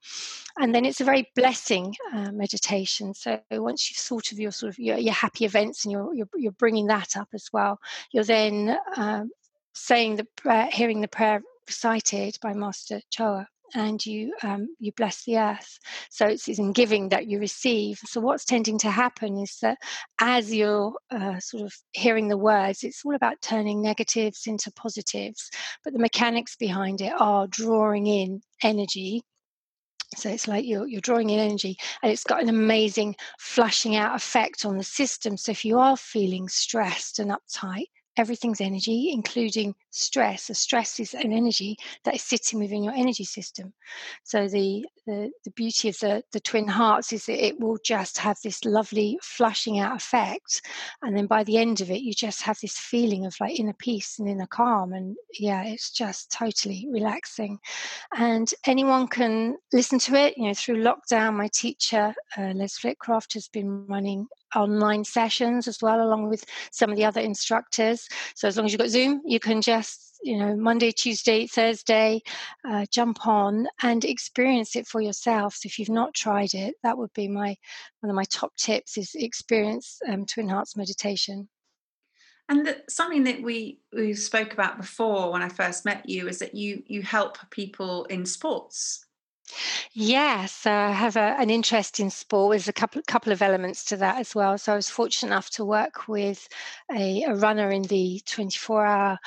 and 0.60 0.76
then 0.76 0.86
it's 0.86 1.02
a 1.02 1.04
very 1.04 1.28
blessing 1.36 1.96
uh, 2.14 2.32
meditation 2.32 3.16
so 3.16 3.40
once 3.50 3.90
you've 3.90 3.98
thought 3.98 4.32
of 4.32 4.38
your 4.38 4.52
sort 4.52 4.72
of 4.72 4.78
your, 4.78 4.96
your 5.00 5.14
happy 5.14 5.44
events 5.44 5.86
and 5.86 5.92
you're, 5.92 6.14
you're, 6.14 6.30
you're 6.36 6.52
bringing 6.52 6.86
that 6.86 7.18
up 7.18 7.28
as 7.34 7.48
well 7.52 7.80
you're 8.12 8.24
then 8.24 8.78
um, 8.96 9.32
saying 9.74 10.18
the 10.18 10.28
prayer 10.36 10.70
hearing 10.72 11.02
the 11.02 11.08
prayer 11.08 11.42
recited 11.68 12.38
by 12.42 12.54
Master 12.54 13.02
Choa 13.16 13.46
and 13.74 14.06
you 14.06 14.34
um, 14.44 14.68
you 14.80 14.92
bless 14.94 15.24
the 15.26 15.38
earth. 15.38 15.80
So 16.10 16.28
it's 16.28 16.48
in 16.48 16.74
giving 16.74 17.10
that 17.10 17.28
you 17.28 17.40
receive. 17.40 18.00
So 18.06 18.22
what's 18.22 18.46
tending 18.46 18.78
to 18.80 18.92
happen 18.92 19.38
is 19.38 19.58
that 19.62 19.78
as 20.20 20.54
you're 20.54 20.94
uh, 21.10 21.40
sort 21.40 21.64
of 21.64 21.74
hearing 21.94 22.28
the 22.28 22.38
words, 22.38 22.84
it's 22.84 23.02
all 23.06 23.16
about 23.16 23.42
turning 23.42 23.82
negatives 23.82 24.44
into 24.48 24.72
positives. 24.72 25.50
But 25.84 25.94
the 25.94 26.00
mechanics 26.00 26.56
behind 26.56 27.02
it 27.02 27.14
are 27.18 27.48
drawing 27.48 28.08
in 28.08 28.42
energy. 28.64 29.22
So 30.18 30.30
it's 30.30 30.48
like 30.48 30.66
you're, 30.66 30.88
you're 30.88 31.00
drawing 31.00 31.30
in 31.30 31.40
energy 31.40 31.78
and 32.04 32.12
it's 32.12 32.26
got 32.26 32.42
an 32.42 32.50
amazing 32.50 33.16
flushing 33.40 33.96
out 33.96 34.14
effect 34.14 34.66
on 34.66 34.78
the 34.78 34.84
system. 34.84 35.38
So 35.38 35.54
if 35.54 35.64
you 35.64 35.80
are 35.80 35.96
feeling 35.96 36.50
stressed 36.50 37.20
and 37.20 37.32
uptight, 37.32 37.86
everything's 38.18 38.62
energy, 38.62 39.12
including 39.12 39.76
stress. 39.90 40.44
So 40.44 40.54
stress 40.54 41.00
is 41.00 41.14
an 41.14 41.32
energy 41.32 41.78
that 42.04 42.16
is 42.16 42.22
sitting 42.22 42.60
within 42.60 42.84
your 42.84 42.94
energy 42.94 43.24
system. 43.24 43.74
So 44.24 44.48
the 44.48 44.86
the, 45.08 45.32
the 45.46 45.52
beauty 45.52 45.90
of 45.90 45.98
the, 46.00 46.24
the 46.32 46.40
twin 46.40 46.68
hearts 46.68 47.12
is 47.12 47.26
that 47.26 47.44
it 47.44 47.60
will 47.60 47.78
just 47.84 48.18
have 48.20 48.38
this 48.44 48.64
lovely 48.66 49.18
flushing 49.22 49.80
out 49.80 49.96
effect. 49.96 50.62
And 51.02 51.18
then 51.18 51.28
by 51.28 51.44
the 51.44 51.58
end 51.58 51.82
of 51.82 51.90
it, 51.90 52.02
you 52.02 52.14
just 52.14 52.42
have 52.44 52.60
this 52.62 52.78
feeling 52.78 53.26
of 53.26 53.36
like 53.40 53.60
inner 53.60 53.74
peace 53.74 54.20
and 54.20 54.30
inner 54.30 54.48
calm. 54.48 54.94
And 54.94 55.16
yeah, 55.40 55.64
it's 55.66 55.92
just 55.92 56.32
totally 56.32 56.88
relaxing. 56.92 57.60
And 58.16 58.48
anyone 58.66 59.08
can 59.08 59.58
listen 59.74 60.00
to 60.00 60.16
it, 60.16 60.38
you 60.38 60.48
know, 60.48 60.54
through 60.54 60.84
lockdown. 60.84 61.36
My 61.36 61.50
teacher, 61.52 62.14
uh, 62.38 62.54
Les 62.56 62.78
Flitcroft, 62.78 63.34
has 63.34 63.48
been 63.48 63.88
running 63.88 64.28
online 64.56 65.04
sessions 65.04 65.68
as 65.68 65.82
well, 65.82 66.02
along 66.02 66.30
with 66.30 66.46
some 66.72 66.90
of 66.90 66.98
the 66.98 67.06
other 67.06 67.22
instructors. 67.22 68.08
So 68.36 68.48
as 68.48 68.58
long 68.58 68.66
as 68.66 68.72
you've 68.72 68.80
got 68.80 68.90
Zoom, 68.90 69.22
you 69.26 69.40
can 69.40 69.62
just, 69.62 70.20
you 70.24 70.38
know, 70.38 70.56
Monday, 70.56 70.92
Tuesday, 70.92 71.48
Thursday, 71.48 72.22
uh, 72.68 72.86
jump 72.92 73.26
on 73.28 73.68
and 73.82 74.06
experience 74.06 74.76
it 74.76 74.88
for 74.88 75.02
yourself. 75.02 75.56
So 75.56 75.68
if 75.68 75.80
you've 75.80 75.90
not 75.90 76.14
tried 76.14 76.54
it, 76.54 76.76
that 76.84 76.98
would 76.98 77.14
be 77.14 77.28
my 77.28 77.56
one 78.02 78.10
of 78.10 78.16
my 78.16 78.26
top 78.26 78.56
tips 78.56 78.98
is 78.98 79.12
experience 79.16 80.00
um, 80.08 80.26
Twin 80.26 80.50
Hearts 80.50 80.76
meditation. 80.76 81.50
And 82.50 82.76
something 82.90 83.24
that 83.24 83.42
we 83.42 83.80
we 83.94 84.14
spoke 84.14 84.52
about 84.52 84.78
before 84.78 85.32
when 85.32 85.42
I 85.42 85.48
first 85.48 85.86
met 85.86 86.10
you 86.10 86.28
is 86.28 86.40
that 86.40 86.54
you 86.54 86.84
you 86.86 87.02
help 87.02 87.38
people 87.50 88.04
in 88.06 88.26
sports. 88.26 89.06
Yes, 89.94 90.66
uh, 90.66 90.72
I 90.72 90.92
have 90.92 91.16
a, 91.16 91.36
an 91.40 91.50
interest 91.50 92.00
in 92.00 92.10
sport. 92.10 92.54
There's 92.54 92.68
a 92.68 92.74
couple 92.74 93.02
couple 93.08 93.32
of 93.32 93.42
elements 93.42 93.84
to 93.86 93.98
that 93.98 94.18
as 94.20 94.34
well. 94.36 94.58
So 94.58 94.74
I 94.74 94.76
was 94.76 94.90
fortunate 94.90 95.30
enough 95.30 95.50
to 95.52 95.66
work 95.66 96.08
with 96.08 96.48
a, 96.94 97.24
a 97.24 97.36
runner 97.36 97.70
in 97.70 97.84
the 97.84 98.22
24 98.26 98.86
hour 98.86 99.20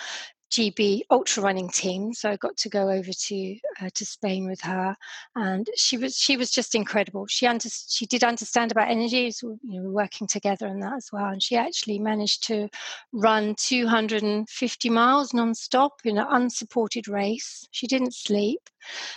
GB 0.54 1.02
ultra 1.10 1.42
running 1.42 1.68
team. 1.68 2.12
So 2.12 2.30
I 2.30 2.36
got 2.36 2.56
to 2.58 2.68
go 2.68 2.88
over 2.88 3.10
to 3.12 3.56
uh, 3.82 3.90
to 3.92 4.06
Spain 4.06 4.46
with 4.48 4.60
her, 4.60 4.96
and 5.34 5.68
she 5.76 5.96
was 5.96 6.16
she 6.16 6.36
was 6.36 6.50
just 6.50 6.74
incredible. 6.76 7.26
She 7.26 7.46
under, 7.46 7.68
she 7.68 8.06
did 8.06 8.22
understand 8.22 8.70
about 8.70 8.88
energy. 8.88 9.32
So, 9.32 9.58
you 9.64 9.82
know, 9.82 9.90
working 9.90 10.28
together 10.28 10.68
on 10.68 10.78
that 10.80 10.94
as 10.94 11.08
well, 11.12 11.26
and 11.26 11.42
she 11.42 11.56
actually 11.56 11.98
managed 11.98 12.46
to 12.46 12.68
run 13.12 13.56
250 13.58 14.90
miles 14.90 15.34
non-stop 15.34 15.92
in 16.04 16.18
an 16.18 16.26
unsupported 16.30 17.08
race. 17.08 17.66
She 17.72 17.88
didn't 17.88 18.14
sleep, 18.14 18.60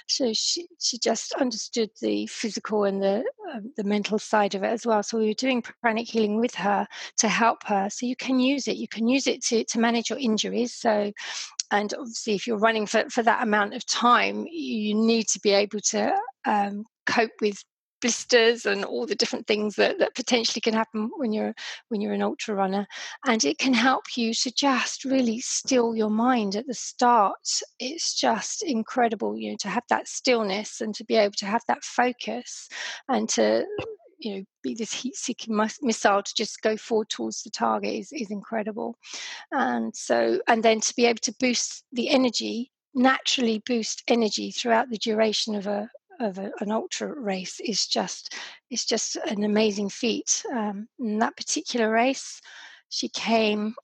so 0.08 0.34
she 0.34 0.67
she 0.80 0.97
just 0.97 1.34
understood 1.34 1.89
the 2.02 2.28
physical 2.28 2.86
and 2.86 3.02
the 3.02 3.23
uh, 3.54 3.60
the 3.76 3.84
mental 3.84 4.19
side 4.19 4.56
of 4.56 4.63
it 4.63 4.67
as 4.71 4.86
well. 4.86 5.04
So 5.04 5.17
we 5.19 5.28
were 5.28 5.34
doing 5.34 5.63
pranic 5.82 6.08
healing 6.08 6.39
with 6.39 6.56
her 6.56 6.88
to 7.17 7.28
help 7.28 7.63
her. 7.65 7.89
So 7.89 8.06
you 8.06 8.15
can 8.15 8.39
use 8.39 8.67
it. 8.67 8.78
You 8.78 8.88
can 8.88 9.08
use 9.08 9.28
it 9.28 9.43
to 9.45 9.63
to 9.65 9.80
manage 9.80 10.10
your 10.10 10.19
injuries. 10.19 10.73
So 10.73 11.12
and 11.72 11.94
obviously 11.94 12.34
if 12.34 12.48
you're 12.48 12.58
running 12.58 12.86
for, 12.86 13.10
for 13.10 13.24
that 13.24 13.44
amount 13.44 13.74
of 13.74 13.86
time 13.86 14.46
you 14.50 14.96
need 14.96 15.28
to 15.28 15.40
be 15.40 15.52
able 15.52 15.80
to 15.80 16.13
um, 16.46 16.84
cope 17.06 17.32
with 17.42 17.62
blisters 18.02 18.66
and 18.66 18.86
all 18.86 19.06
the 19.06 19.16
different 19.16 19.48
things 19.48 19.76
that, 19.76 19.98
that 20.00 20.16
potentially 20.16 20.62
can 20.62 20.74
happen 20.74 21.10
when 21.18 21.34
you're 21.34 21.54
when 21.90 22.02
you're 22.02 22.13
an 22.13 22.22
ultra 22.22 22.56
runner. 22.56 22.86
And 23.26 23.44
it 23.44 23.58
can 23.58 23.74
help 23.74 24.04
you 24.16 24.34
to 24.34 24.52
just 24.52 25.06
really 25.06 25.40
still 25.40 25.96
your 25.96 26.10
mind 26.10 26.56
at 26.56 26.68
the 26.68 26.74
start. 26.74 27.36
It's 27.80 28.13
just 28.20 28.63
incredible 28.63 29.38
you 29.38 29.52
know 29.52 29.58
to 29.62 29.70
have 29.70 29.84
that 29.90 30.08
stillness 30.08 30.82
and 30.82 30.94
to 30.96 31.06
be 31.06 31.16
able 31.16 31.36
to 31.38 31.46
have 31.46 31.62
that 31.68 31.84
focus 31.84 32.70
and 33.10 33.28
to 33.30 33.66
you 34.17 34.36
know 34.36 34.43
be 34.63 34.73
this 34.73 34.93
heat-seeking 34.93 35.56
missile 35.82 36.23
to 36.23 36.34
just 36.36 36.62
go 36.62 36.75
forward 36.77 37.10
towards 37.10 37.43
the 37.43 37.49
target 37.49 37.93
is, 37.93 38.12
is 38.12 38.32
incredible. 38.32 38.97
And 39.51 39.95
so 39.95 40.41
and 40.47 40.63
then 40.63 40.82
to 40.82 40.95
be 40.95 41.06
able 41.06 41.19
to 41.19 41.36
boost 41.39 41.84
the 41.91 42.10
energy 42.10 42.71
naturally 42.93 43.62
boost 43.65 44.03
energy 44.08 44.51
throughout 44.51 44.89
the 44.89 44.97
duration 44.97 45.56
of 45.56 45.67
a 45.67 45.89
of 46.19 46.39
a, 46.39 46.51
an 46.62 46.71
ultra 46.71 47.13
race 47.13 47.60
is 47.60 47.86
just 47.86 48.34
is 48.71 48.86
just 48.86 49.17
an 49.17 49.43
amazing 49.43 49.89
feat. 49.89 50.43
Um, 50.51 50.88
in 50.99 51.19
that 51.19 51.38
particular 51.38 51.91
race 51.91 52.41
she 52.89 53.10
came 53.10 53.75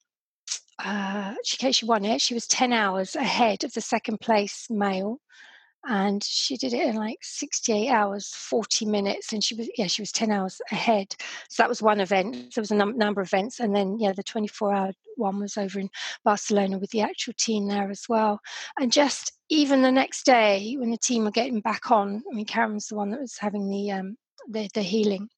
uh, 0.84 1.36
she 1.43 1.58
came, 1.58 1.72
she 1.72 1.86
won 1.86 2.04
it. 2.04 2.19
She 2.19 2.34
was 2.34 2.48
ten 2.48 2.74
hours 2.74 3.15
ahead 3.15 3.63
of 3.63 3.74
the 3.74 3.82
second 3.82 4.19
place 4.19 4.67
male, 4.69 5.19
and 5.86 6.24
she 6.24 6.58
did 6.58 6.74
it 6.74 6.88
in 6.88 6.96
like 6.96 7.19
68 7.22 7.89
hours 7.89 8.30
40 8.36 8.86
minutes 8.86 9.34
and 9.34 9.43
she 9.43 9.56
was 9.56 9.69
yeah 9.78 9.88
she 9.88 10.02
was 10.02 10.12
10 10.12 10.32
hours 10.32 10.62
ahead. 10.72 11.15
So 11.50 11.63
that 11.63 11.69
was 11.69 11.82
one 11.82 12.00
event 12.00 12.54
there 12.56 12.62
was 12.62 12.72
a 12.72 12.76
num- 12.76 12.98
number 12.98 13.22
of 13.22 13.28
events 13.28 13.60
and 13.60 13.76
then 13.76 13.98
yeah 14.00 14.13
the 14.13 14.24
24 14.24 14.74
hour 14.74 14.91
one 15.17 15.39
was 15.39 15.58
over 15.58 15.80
in 15.80 15.89
barcelona 16.24 16.78
with 16.78 16.89
the 16.91 17.02
actual 17.02 17.34
team 17.38 17.67
there 17.67 17.89
as 17.89 18.06
well. 18.08 18.39
And 18.80 18.91
just 18.91 19.34
even 19.50 19.82
the 19.82 19.91
next 19.91 20.26
day 20.26 20.76
when 20.80 20.91
the 20.91 20.98
team 20.98 21.26
were 21.26 21.32
getting 21.32 21.60
back 21.60 21.91
on 21.91 22.24
i 22.32 22.36
mean 22.36 22.46
karen 22.46 22.74
was 22.74 22.88
the 22.88 22.96
one 22.96 23.12
that 23.12 23.22
was 23.22 23.38
having 23.38 23.69
the 23.69 23.91
um 23.91 24.17
the, 24.48 24.69
the 24.74 24.82
healing. 24.82 25.30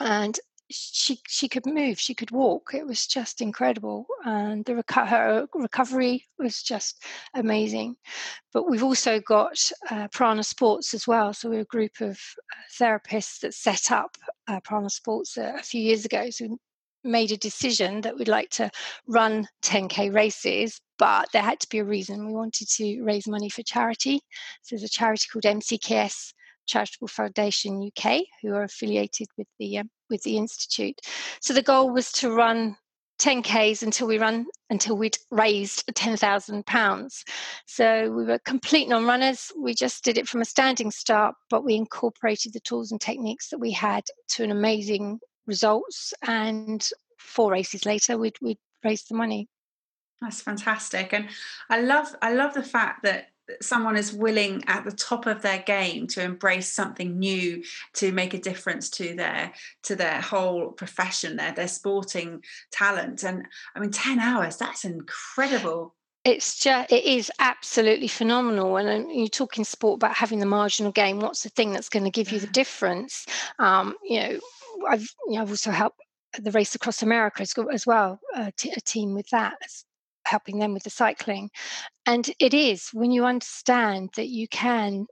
And 0.00 0.38
she 0.70 1.20
she 1.26 1.48
could 1.48 1.66
move, 1.66 1.98
she 1.98 2.14
could 2.14 2.30
walk. 2.30 2.70
It 2.74 2.86
was 2.86 3.06
just 3.06 3.40
incredible, 3.40 4.06
and 4.24 4.64
the 4.64 4.74
reco- 4.74 5.06
her 5.06 5.46
recovery 5.54 6.26
was 6.38 6.62
just 6.62 7.02
amazing. 7.34 7.96
But 8.52 8.68
we've 8.68 8.82
also 8.82 9.20
got 9.20 9.70
uh, 9.90 10.08
Prana 10.08 10.44
Sports 10.44 10.94
as 10.94 11.06
well. 11.06 11.32
So 11.32 11.50
we're 11.50 11.60
a 11.60 11.64
group 11.64 12.00
of 12.00 12.12
uh, 12.12 12.82
therapists 12.82 13.40
that 13.40 13.54
set 13.54 13.90
up 13.90 14.16
uh, 14.48 14.60
Prana 14.60 14.90
Sports 14.90 15.36
a, 15.36 15.54
a 15.58 15.62
few 15.62 15.82
years 15.82 16.04
ago. 16.04 16.30
So 16.30 16.58
made 17.02 17.32
a 17.32 17.36
decision 17.36 18.02
that 18.02 18.16
we'd 18.16 18.28
like 18.28 18.50
to 18.50 18.70
run 19.06 19.48
10k 19.62 20.14
races, 20.14 20.80
but 20.98 21.28
there 21.32 21.42
had 21.42 21.60
to 21.60 21.68
be 21.68 21.78
a 21.78 21.84
reason. 21.84 22.26
We 22.26 22.34
wanted 22.34 22.68
to 22.68 23.02
raise 23.02 23.26
money 23.26 23.48
for 23.48 23.62
charity. 23.62 24.20
So 24.62 24.76
there's 24.76 24.82
a 24.82 24.88
charity 24.88 25.26
called 25.32 25.44
MCKS 25.44 26.34
Charitable 26.66 27.08
Foundation 27.08 27.90
UK, 27.96 28.22
who 28.42 28.54
are 28.54 28.62
affiliated 28.62 29.28
with 29.36 29.48
the 29.58 29.78
um, 29.78 29.90
with 30.08 30.22
the 30.22 30.36
institute. 30.36 31.00
So 31.40 31.54
the 31.54 31.62
goal 31.62 31.90
was 31.90 32.12
to 32.12 32.30
run 32.30 32.76
10ks 33.20 33.82
until 33.82 34.06
we 34.06 34.18
run 34.18 34.46
until 34.70 34.96
we'd 34.96 35.18
raised 35.30 35.84
10,000 35.94 36.64
pounds. 36.66 37.24
So 37.66 38.10
we 38.10 38.24
were 38.24 38.38
complete 38.38 38.88
non-runners. 38.88 39.52
We 39.56 39.74
just 39.74 40.02
did 40.02 40.16
it 40.16 40.26
from 40.26 40.40
a 40.40 40.46
standing 40.46 40.90
start, 40.90 41.34
but 41.50 41.64
we 41.64 41.74
incorporated 41.74 42.54
the 42.54 42.60
tools 42.60 42.90
and 42.90 43.00
techniques 43.00 43.50
that 43.50 43.58
we 43.58 43.72
had 43.72 44.04
to 44.30 44.44
an 44.44 44.50
amazing 44.50 45.20
results. 45.46 46.14
And 46.26 46.86
four 47.18 47.52
races 47.52 47.84
later, 47.84 48.16
we'd, 48.16 48.36
we'd 48.40 48.58
raised 48.82 49.10
the 49.10 49.16
money. 49.16 49.48
That's 50.20 50.42
fantastic, 50.42 51.14
and 51.14 51.28
I 51.70 51.80
love 51.80 52.14
I 52.20 52.34
love 52.34 52.52
the 52.52 52.62
fact 52.62 53.04
that 53.04 53.28
someone 53.60 53.96
is 53.96 54.12
willing 54.12 54.62
at 54.66 54.84
the 54.84 54.92
top 54.92 55.26
of 55.26 55.42
their 55.42 55.58
game 55.58 56.06
to 56.08 56.22
embrace 56.22 56.68
something 56.68 57.18
new 57.18 57.62
to 57.94 58.12
make 58.12 58.34
a 58.34 58.38
difference 58.38 58.90
to 58.90 59.14
their 59.14 59.52
to 59.84 59.96
their 59.96 60.20
whole 60.20 60.70
profession 60.72 61.36
their 61.36 61.52
their 61.52 61.68
sporting 61.68 62.42
talent. 62.70 63.24
And 63.24 63.46
i 63.74 63.80
mean 63.80 63.90
10 63.90 64.18
hours 64.18 64.56
that's 64.56 64.84
incredible. 64.84 65.94
It's 66.24 66.58
just 66.58 66.92
it 66.92 67.04
is 67.04 67.32
absolutely 67.38 68.08
phenomenal. 68.08 68.76
And 68.76 68.88
um, 68.88 69.10
you're 69.10 69.28
talking 69.28 69.64
sport 69.64 69.96
about 69.96 70.14
having 70.14 70.38
the 70.38 70.46
marginal 70.46 70.92
gain 70.92 71.20
what's 71.20 71.42
the 71.42 71.48
thing 71.48 71.72
that's 71.72 71.88
going 71.88 72.04
to 72.04 72.10
give 72.10 72.30
you 72.30 72.38
the 72.38 72.46
mm. 72.46 72.52
difference? 72.52 73.26
Um, 73.58 73.96
you 74.04 74.20
know 74.20 74.40
i've 74.88 75.08
you 75.26 75.34
know 75.34 75.42
i've 75.42 75.50
also 75.50 75.70
helped 75.70 76.00
the 76.38 76.50
race 76.52 76.74
across 76.74 77.02
america 77.02 77.42
as, 77.42 77.54
as 77.72 77.86
well 77.86 78.20
uh, 78.34 78.50
a 78.76 78.80
team 78.80 79.14
with 79.14 79.28
that 79.30 79.56
helping 80.30 80.58
them 80.58 80.72
with 80.72 80.84
the 80.84 80.90
cycling. 80.90 81.50
And 82.06 82.30
it 82.38 82.54
is 82.54 82.88
when 82.92 83.10
you 83.10 83.24
understand 83.24 84.10
that 84.16 84.28
you 84.28 84.48
can 84.48 85.06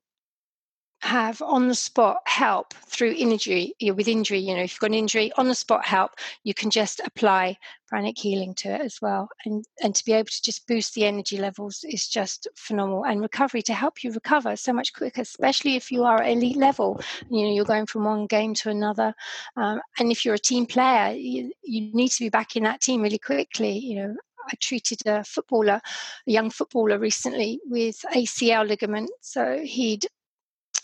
have 1.01 1.41
on 1.43 1.69
the 1.69 1.75
spot 1.75 2.17
help 2.27 2.75
through 2.89 3.15
injury 3.17 3.73
with 3.95 4.09
injury 4.09 4.41
you 4.41 4.53
know 4.53 4.63
if 4.63 4.73
you've 4.73 4.81
got 4.81 4.91
an 4.91 4.95
injury 4.95 5.31
on 5.37 5.47
the 5.47 5.55
spot 5.55 5.85
help 5.85 6.11
you 6.43 6.53
can 6.53 6.71
just 6.71 7.01
apply 7.07 7.57
pranic 7.89 8.19
healing 8.19 8.55
to 8.55 8.69
it 8.69 8.81
as 8.81 8.99
well. 9.01 9.29
And 9.45 9.65
and 9.83 9.95
to 9.95 10.05
be 10.05 10.13
able 10.13 10.29
to 10.29 10.43
just 10.43 10.67
boost 10.67 10.95
the 10.95 11.07
energy 11.07 11.39
levels 11.39 11.85
is 11.89 12.07
just 12.07 12.47
phenomenal. 12.57 13.05
And 13.05 13.21
recovery 13.21 13.63
to 13.63 13.75
help 13.75 14.05
you 14.05 14.13
recover 14.13 14.57
so 14.57 14.73
much 14.73 14.93
quicker 14.93 15.23
especially 15.23 15.77
if 15.77 15.91
you 15.91 16.05
are 16.05 16.23
elite 16.23 16.57
level 16.57 17.01
you 17.31 17.43
know 17.43 17.53
you're 17.53 17.65
going 17.65 17.87
from 17.87 18.05
one 18.05 18.27
game 18.27 18.55
to 18.55 18.71
another. 18.71 19.15
Um, 19.57 19.81
and 19.99 20.13
if 20.13 20.25
you're 20.25 20.35
a 20.35 20.39
team 20.39 20.67
player 20.67 21.13
you, 21.15 21.53
you 21.63 21.93
need 21.95 22.11
to 22.11 22.25
be 22.25 22.29
back 22.29 22.57
in 22.57 22.65
that 22.65 22.81
team 22.81 23.03
really 23.03 23.19
quickly 23.19 23.79
you 23.79 23.97
know 23.97 24.17
I 24.51 24.57
treated 24.61 25.07
a 25.07 25.25
footballer, 25.25 25.81
a 26.27 26.31
young 26.31 26.51
footballer 26.51 26.99
recently 26.99 27.61
with 27.67 27.97
ACL 28.15 28.67
ligament. 28.67 29.11
So 29.21 29.61
he'd 29.63 30.07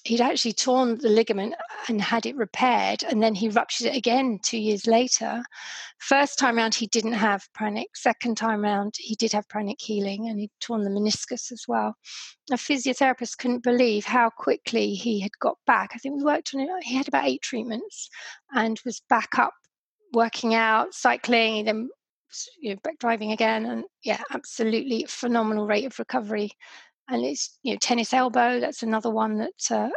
he'd 0.05 0.21
actually 0.21 0.53
torn 0.53 0.99
the 0.99 1.09
ligament 1.09 1.55
and 1.89 2.01
had 2.01 2.27
it 2.27 2.37
repaired 2.37 3.03
and 3.05 3.23
then 3.23 3.35
he 3.35 3.49
ruptured 3.49 3.87
it 3.87 3.97
again 3.97 4.39
two 4.43 4.59
years 4.59 4.87
later. 4.87 5.43
First 5.99 6.39
time 6.39 6.59
around 6.59 6.75
he 6.75 6.87
didn't 6.89 7.15
have 7.15 7.49
pranic 7.55 7.87
second 7.95 8.37
time 8.37 8.65
around 8.65 8.95
he 8.99 9.15
did 9.15 9.33
have 9.33 9.49
pranic 9.49 9.81
healing 9.81 10.29
and 10.29 10.39
he'd 10.39 10.51
torn 10.61 10.83
the 10.83 10.91
meniscus 10.91 11.51
as 11.51 11.65
well. 11.67 11.97
A 12.51 12.57
physiotherapist 12.57 13.39
couldn't 13.39 13.63
believe 13.63 14.05
how 14.05 14.29
quickly 14.29 14.93
he 14.93 15.21
had 15.21 15.33
got 15.41 15.57
back. 15.67 15.93
I 15.95 15.99
think 15.99 16.17
we 16.17 16.25
worked 16.25 16.55
on 16.55 16.61
it 16.61 16.69
he 16.83 16.97
had 16.97 17.09
about 17.09 17.27
eight 17.27 17.43
treatments 17.43 18.11
and 18.55 18.79
was 18.85 19.01
back 19.09 19.39
up 19.39 19.55
working 20.13 20.55
out 20.55 20.95
cycling 20.95 21.65
then 21.65 21.89
you 22.61 22.71
know, 22.71 22.81
back 22.83 22.99
driving 22.99 23.33
again, 23.33 23.67
and 23.67 23.85
yeah, 24.03 24.21
absolutely 24.33 25.07
phenomenal 25.09 25.67
rate 25.67 25.87
of 25.87 25.99
recovery. 25.99 26.51
And 27.09 27.25
it's 27.25 27.59
you 27.63 27.73
know 27.73 27.79
tennis 27.79 28.13
elbow. 28.13 28.61
That's 28.61 28.83
another 28.83 29.11
one 29.11 29.39
that 29.39 29.71
uh, 29.71 29.91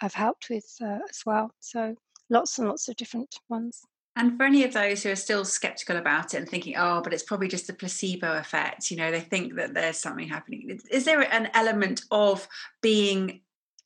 I've 0.00 0.14
helped 0.14 0.48
with 0.50 0.66
uh, 0.82 0.98
as 1.08 1.20
well. 1.26 1.50
So 1.60 1.94
lots 2.30 2.58
and 2.58 2.68
lots 2.68 2.88
of 2.88 2.96
different 2.96 3.34
ones. 3.48 3.82
And 4.16 4.36
for 4.36 4.44
any 4.44 4.62
of 4.62 4.72
those 4.72 5.02
who 5.02 5.10
are 5.10 5.16
still 5.16 5.44
skeptical 5.44 5.96
about 5.96 6.34
it 6.34 6.36
and 6.36 6.48
thinking, 6.48 6.76
oh, 6.76 7.00
but 7.02 7.12
it's 7.12 7.24
probably 7.24 7.48
just 7.48 7.66
the 7.66 7.72
placebo 7.72 8.38
effect, 8.38 8.90
you 8.90 8.96
know, 8.96 9.10
they 9.10 9.20
think 9.20 9.56
that 9.56 9.74
there's 9.74 9.98
something 9.98 10.28
happening. 10.28 10.78
Is 10.90 11.04
there 11.04 11.20
an 11.20 11.50
element 11.52 12.02
of 12.12 12.46
being 12.80 13.40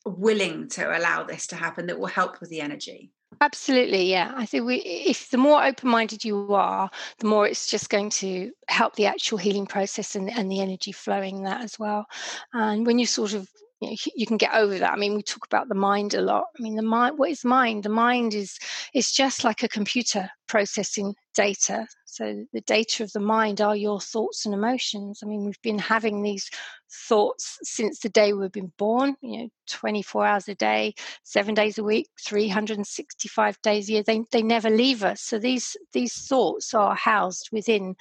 willing 0.04 0.68
to 0.68 0.98
allow 0.98 1.22
this 1.22 1.46
to 1.48 1.56
happen 1.56 1.86
that 1.86 1.98
will 1.98 2.08
help 2.08 2.40
with 2.40 2.50
the 2.50 2.60
energy? 2.60 3.10
Absolutely, 3.40 4.10
yeah. 4.10 4.32
I 4.36 4.46
think 4.46 4.66
we, 4.66 4.76
if 4.76 5.30
the 5.30 5.38
more 5.38 5.62
open-minded 5.64 6.24
you 6.24 6.52
are, 6.54 6.90
the 7.18 7.26
more 7.26 7.46
it's 7.46 7.68
just 7.68 7.88
going 7.90 8.10
to 8.10 8.50
help 8.68 8.96
the 8.96 9.06
actual 9.06 9.38
healing 9.38 9.66
process 9.66 10.16
and, 10.16 10.30
and 10.30 10.50
the 10.50 10.60
energy 10.60 10.92
flowing 10.92 11.44
that 11.44 11.62
as 11.62 11.78
well. 11.78 12.06
And 12.52 12.84
when 12.86 12.98
you 12.98 13.06
sort 13.06 13.34
of 13.34 13.48
you, 13.80 13.90
know, 13.90 13.96
you 14.16 14.26
can 14.26 14.36
get 14.36 14.54
over 14.54 14.78
that. 14.78 14.92
I 14.92 14.96
mean, 14.96 15.14
we 15.14 15.22
talk 15.22 15.46
about 15.46 15.68
the 15.68 15.74
mind 15.74 16.14
a 16.14 16.20
lot. 16.20 16.44
I 16.58 16.62
mean, 16.62 16.74
the 16.74 16.82
mind. 16.82 17.18
What 17.18 17.30
is 17.30 17.44
mind? 17.44 17.84
The 17.84 17.88
mind 17.88 18.34
is 18.34 18.58
it's 18.92 19.12
just 19.12 19.44
like 19.44 19.62
a 19.62 19.68
computer 19.68 20.30
processing 20.48 21.14
data. 21.34 21.86
So 22.04 22.44
the 22.52 22.62
data 22.62 23.04
of 23.04 23.12
the 23.12 23.20
mind 23.20 23.60
are 23.60 23.76
your 23.76 24.00
thoughts 24.00 24.44
and 24.44 24.54
emotions. 24.54 25.20
I 25.22 25.26
mean, 25.26 25.44
we've 25.44 25.62
been 25.62 25.78
having 25.78 26.22
these 26.22 26.50
thoughts 26.90 27.58
since 27.62 28.00
the 28.00 28.08
day 28.08 28.32
we've 28.32 28.50
been 28.50 28.72
born. 28.78 29.14
You 29.20 29.42
know, 29.42 29.48
24 29.68 30.26
hours 30.26 30.48
a 30.48 30.54
day, 30.56 30.94
seven 31.22 31.54
days 31.54 31.78
a 31.78 31.84
week, 31.84 32.08
365 32.20 33.60
days 33.62 33.88
a 33.88 33.92
year. 33.92 34.02
They 34.02 34.24
they 34.32 34.42
never 34.42 34.70
leave 34.70 35.04
us. 35.04 35.20
So 35.20 35.38
these 35.38 35.76
these 35.92 36.14
thoughts 36.26 36.74
are 36.74 36.96
housed 36.96 37.50
within 37.52 37.94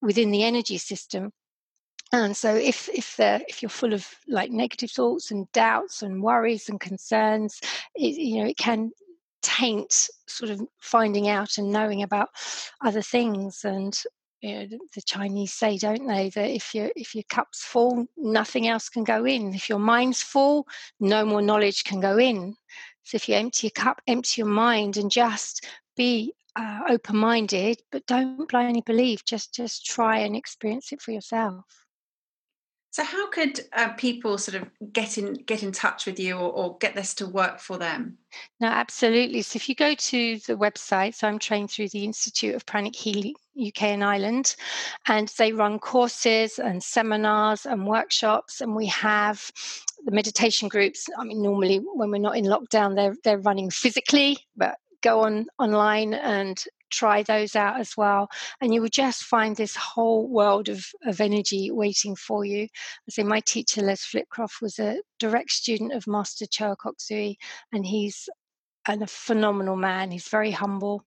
within 0.00 0.30
the 0.30 0.44
energy 0.44 0.78
system 0.78 1.32
and 2.12 2.36
so 2.36 2.54
if 2.54 2.88
if 2.88 3.16
if 3.18 3.62
you're 3.62 3.68
full 3.68 3.92
of 3.92 4.06
like 4.26 4.50
negative 4.50 4.90
thoughts 4.90 5.30
and 5.30 5.50
doubts 5.52 6.02
and 6.02 6.22
worries 6.22 6.68
and 6.68 6.80
concerns 6.80 7.60
it, 7.94 8.16
you 8.16 8.42
know 8.42 8.48
it 8.48 8.56
can 8.56 8.90
taint 9.42 10.08
sort 10.26 10.50
of 10.50 10.60
finding 10.80 11.28
out 11.28 11.58
and 11.58 11.70
knowing 11.70 12.02
about 12.02 12.28
other 12.84 13.02
things 13.02 13.64
and 13.64 14.02
you 14.40 14.54
know, 14.54 14.78
the 14.94 15.02
Chinese 15.02 15.52
say, 15.52 15.78
don't 15.78 16.06
they, 16.06 16.30
that 16.30 16.50
if 16.50 16.74
your 16.74 16.90
if 16.94 17.14
your 17.14 17.24
cup's 17.28 17.62
full, 17.64 18.06
nothing 18.16 18.68
else 18.68 18.88
can 18.88 19.02
go 19.02 19.24
in. 19.24 19.54
If 19.54 19.68
your 19.68 19.80
mind's 19.80 20.22
full, 20.22 20.66
no 21.00 21.24
more 21.24 21.42
knowledge 21.42 21.84
can 21.84 22.00
go 22.00 22.18
in. 22.18 22.54
So 23.02 23.16
if 23.16 23.28
you 23.28 23.34
empty 23.34 23.66
your 23.66 23.84
cup, 23.84 24.00
empty 24.06 24.40
your 24.40 24.48
mind, 24.48 24.96
and 24.96 25.10
just 25.10 25.66
be 25.96 26.34
uh, 26.54 26.80
open-minded, 26.88 27.82
but 27.90 28.06
don't 28.06 28.48
blindly 28.48 28.82
believe. 28.82 29.24
Just 29.24 29.54
just 29.54 29.84
try 29.84 30.18
and 30.18 30.36
experience 30.36 30.92
it 30.92 31.02
for 31.02 31.10
yourself. 31.10 31.64
So, 32.90 33.04
how 33.04 33.28
could 33.28 33.60
uh, 33.74 33.90
people 33.90 34.38
sort 34.38 34.62
of 34.62 34.68
get 34.92 35.18
in 35.18 35.34
get 35.34 35.62
in 35.62 35.72
touch 35.72 36.06
with 36.06 36.18
you 36.18 36.36
or, 36.36 36.50
or, 36.50 36.78
get 36.78 36.94
this 36.94 37.14
to 37.14 37.26
work 37.26 37.60
for 37.60 37.76
them? 37.76 38.16
No, 38.60 38.68
absolutely. 38.68 39.42
So, 39.42 39.56
if 39.56 39.68
you 39.68 39.74
go 39.74 39.94
to 39.94 40.38
the 40.38 40.56
website, 40.56 41.14
so 41.14 41.28
I'm 41.28 41.38
trained 41.38 41.70
through 41.70 41.90
the 41.90 42.04
Institute 42.04 42.54
of 42.54 42.64
Pranic 42.64 42.96
Healing 42.96 43.34
UK 43.60 43.82
and 43.82 44.04
Ireland, 44.04 44.56
and 45.06 45.28
they 45.36 45.52
run 45.52 45.78
courses 45.78 46.58
and 46.58 46.82
seminars 46.82 47.66
and 47.66 47.86
workshops, 47.86 48.60
and 48.60 48.74
we 48.74 48.86
have 48.86 49.50
the 50.04 50.12
meditation 50.12 50.68
groups. 50.68 51.08
I 51.18 51.24
mean, 51.24 51.42
normally 51.42 51.78
when 51.78 52.10
we're 52.10 52.18
not 52.18 52.38
in 52.38 52.46
lockdown, 52.46 52.94
they're 52.94 53.16
they're 53.22 53.38
running 53.38 53.70
physically, 53.70 54.38
but 54.56 54.78
go 55.08 55.20
on 55.20 55.46
online 55.58 56.12
and 56.14 56.62
try 56.90 57.22
those 57.22 57.56
out 57.56 57.80
as 57.80 57.96
well. 57.96 58.28
And 58.60 58.72
you 58.72 58.80
will 58.80 58.88
just 58.88 59.24
find 59.24 59.56
this 59.56 59.76
whole 59.76 60.28
world 60.28 60.68
of, 60.68 60.84
of 61.06 61.20
energy 61.20 61.70
waiting 61.70 62.16
for 62.16 62.44
you. 62.44 62.64
I 62.64 63.10
say 63.10 63.22
my 63.22 63.40
teacher, 63.40 63.82
Les 63.82 64.04
Flitcroft, 64.04 64.60
was 64.60 64.78
a 64.78 65.00
direct 65.18 65.50
student 65.50 65.92
of 65.92 66.06
Master 66.06 66.46
Choa 66.46 66.76
Kok 66.76 66.94
Sui, 66.98 67.38
and 67.72 67.86
he's 67.86 68.28
a 68.86 69.06
phenomenal 69.06 69.76
man. 69.76 70.10
He's 70.10 70.28
very 70.28 70.50
humble 70.50 71.04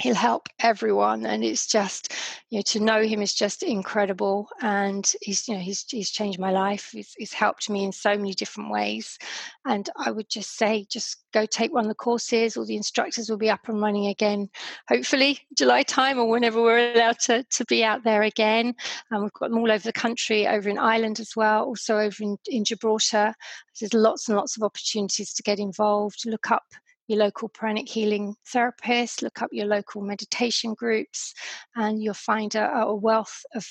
he'll 0.00 0.14
help 0.14 0.48
everyone 0.60 1.26
and 1.26 1.44
it's 1.44 1.66
just 1.66 2.12
you 2.50 2.58
know 2.58 2.62
to 2.62 2.80
know 2.80 3.02
him 3.02 3.22
is 3.22 3.34
just 3.34 3.62
incredible 3.62 4.48
and 4.60 5.12
he's 5.20 5.46
you 5.48 5.54
know 5.54 5.60
he's, 5.60 5.84
he's 5.88 6.10
changed 6.10 6.38
my 6.38 6.50
life. 6.50 6.90
He's, 6.92 7.14
he's 7.16 7.32
helped 7.32 7.68
me 7.70 7.84
in 7.84 7.92
so 7.92 8.16
many 8.16 8.34
different 8.34 8.70
ways 8.70 9.18
and 9.64 9.88
i 9.96 10.10
would 10.10 10.28
just 10.28 10.56
say 10.56 10.86
just 10.90 11.18
go 11.32 11.46
take 11.46 11.72
one 11.72 11.84
of 11.84 11.88
the 11.88 11.94
courses 11.94 12.56
all 12.56 12.66
the 12.66 12.76
instructors 12.76 13.30
will 13.30 13.38
be 13.38 13.50
up 13.50 13.68
and 13.68 13.80
running 13.80 14.06
again 14.06 14.48
hopefully 14.88 15.38
july 15.56 15.82
time 15.82 16.18
or 16.18 16.28
whenever 16.28 16.60
we're 16.60 16.92
allowed 16.94 17.18
to, 17.18 17.44
to 17.44 17.64
be 17.66 17.84
out 17.84 18.02
there 18.04 18.22
again 18.22 18.74
and 19.10 19.22
we've 19.22 19.32
got 19.32 19.50
them 19.50 19.58
all 19.58 19.70
over 19.70 19.84
the 19.84 19.92
country 19.92 20.46
over 20.46 20.68
in 20.68 20.78
ireland 20.78 21.20
as 21.20 21.34
well 21.36 21.64
also 21.64 21.98
over 21.98 22.22
in, 22.22 22.36
in 22.46 22.64
gibraltar. 22.64 23.34
There's 23.80 23.94
lots 23.94 24.28
and 24.28 24.36
lots 24.36 24.56
of 24.56 24.62
opportunities 24.62 25.32
to 25.34 25.42
get 25.42 25.58
involved 25.58 26.22
look 26.26 26.50
up 26.50 26.64
your 27.12 27.20
local 27.20 27.48
pranic 27.48 27.88
healing 27.88 28.34
therapist, 28.48 29.22
look 29.22 29.42
up 29.42 29.50
your 29.52 29.66
local 29.66 30.02
meditation 30.02 30.74
groups, 30.74 31.34
and 31.76 32.02
you'll 32.02 32.14
find 32.14 32.54
a, 32.54 32.72
a 32.72 32.94
wealth 32.94 33.44
of 33.54 33.66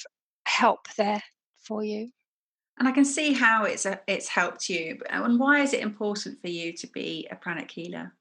help 0.46 0.88
there 0.98 1.24
for 1.58 1.84
you. 1.84 2.10
And 2.78 2.88
I 2.88 2.92
can 2.92 3.06
see 3.06 3.34
how 3.34 3.66
it's 3.66 3.86
a, 3.86 4.00
it's 4.08 4.28
helped 4.28 4.70
you. 4.70 5.00
And 5.10 5.40
why 5.40 5.60
is 5.62 5.74
it 5.74 5.82
important 5.82 6.40
for 6.42 6.50
you 6.50 6.74
to 6.74 6.88
be 6.88 7.28
a 7.32 7.36
pranic 7.36 7.70
healer? 7.72 8.14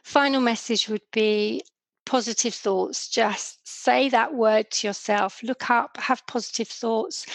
Final 0.05 0.41
message 0.41 0.89
would 0.89 1.03
be 1.13 1.63
positive 2.07 2.55
thoughts. 2.55 3.09
Just 3.09 3.67
say 3.67 4.09
that 4.11 4.35
word 4.35 4.71
to 4.71 4.87
yourself. 4.87 5.43
Look 5.43 5.71
up, 5.71 5.97
have 5.97 6.27
positive 6.27 6.69
thoughts 6.69 7.27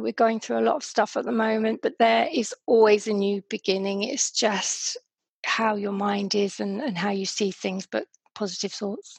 we're 0.00 0.12
going 0.12 0.40
through 0.40 0.58
a 0.58 0.60
lot 0.60 0.76
of 0.76 0.84
stuff 0.84 1.16
at 1.16 1.24
the 1.24 1.32
moment, 1.32 1.80
but 1.82 1.98
there 1.98 2.28
is 2.32 2.54
always 2.66 3.06
a 3.06 3.12
new 3.12 3.42
beginning. 3.48 4.02
It's 4.02 4.30
just 4.30 4.96
how 5.44 5.74
your 5.74 5.92
mind 5.92 6.34
is 6.34 6.60
and, 6.60 6.80
and 6.80 6.96
how 6.96 7.10
you 7.10 7.26
see 7.26 7.50
things, 7.50 7.86
but 7.86 8.06
positive 8.34 8.72
thoughts. 8.72 9.18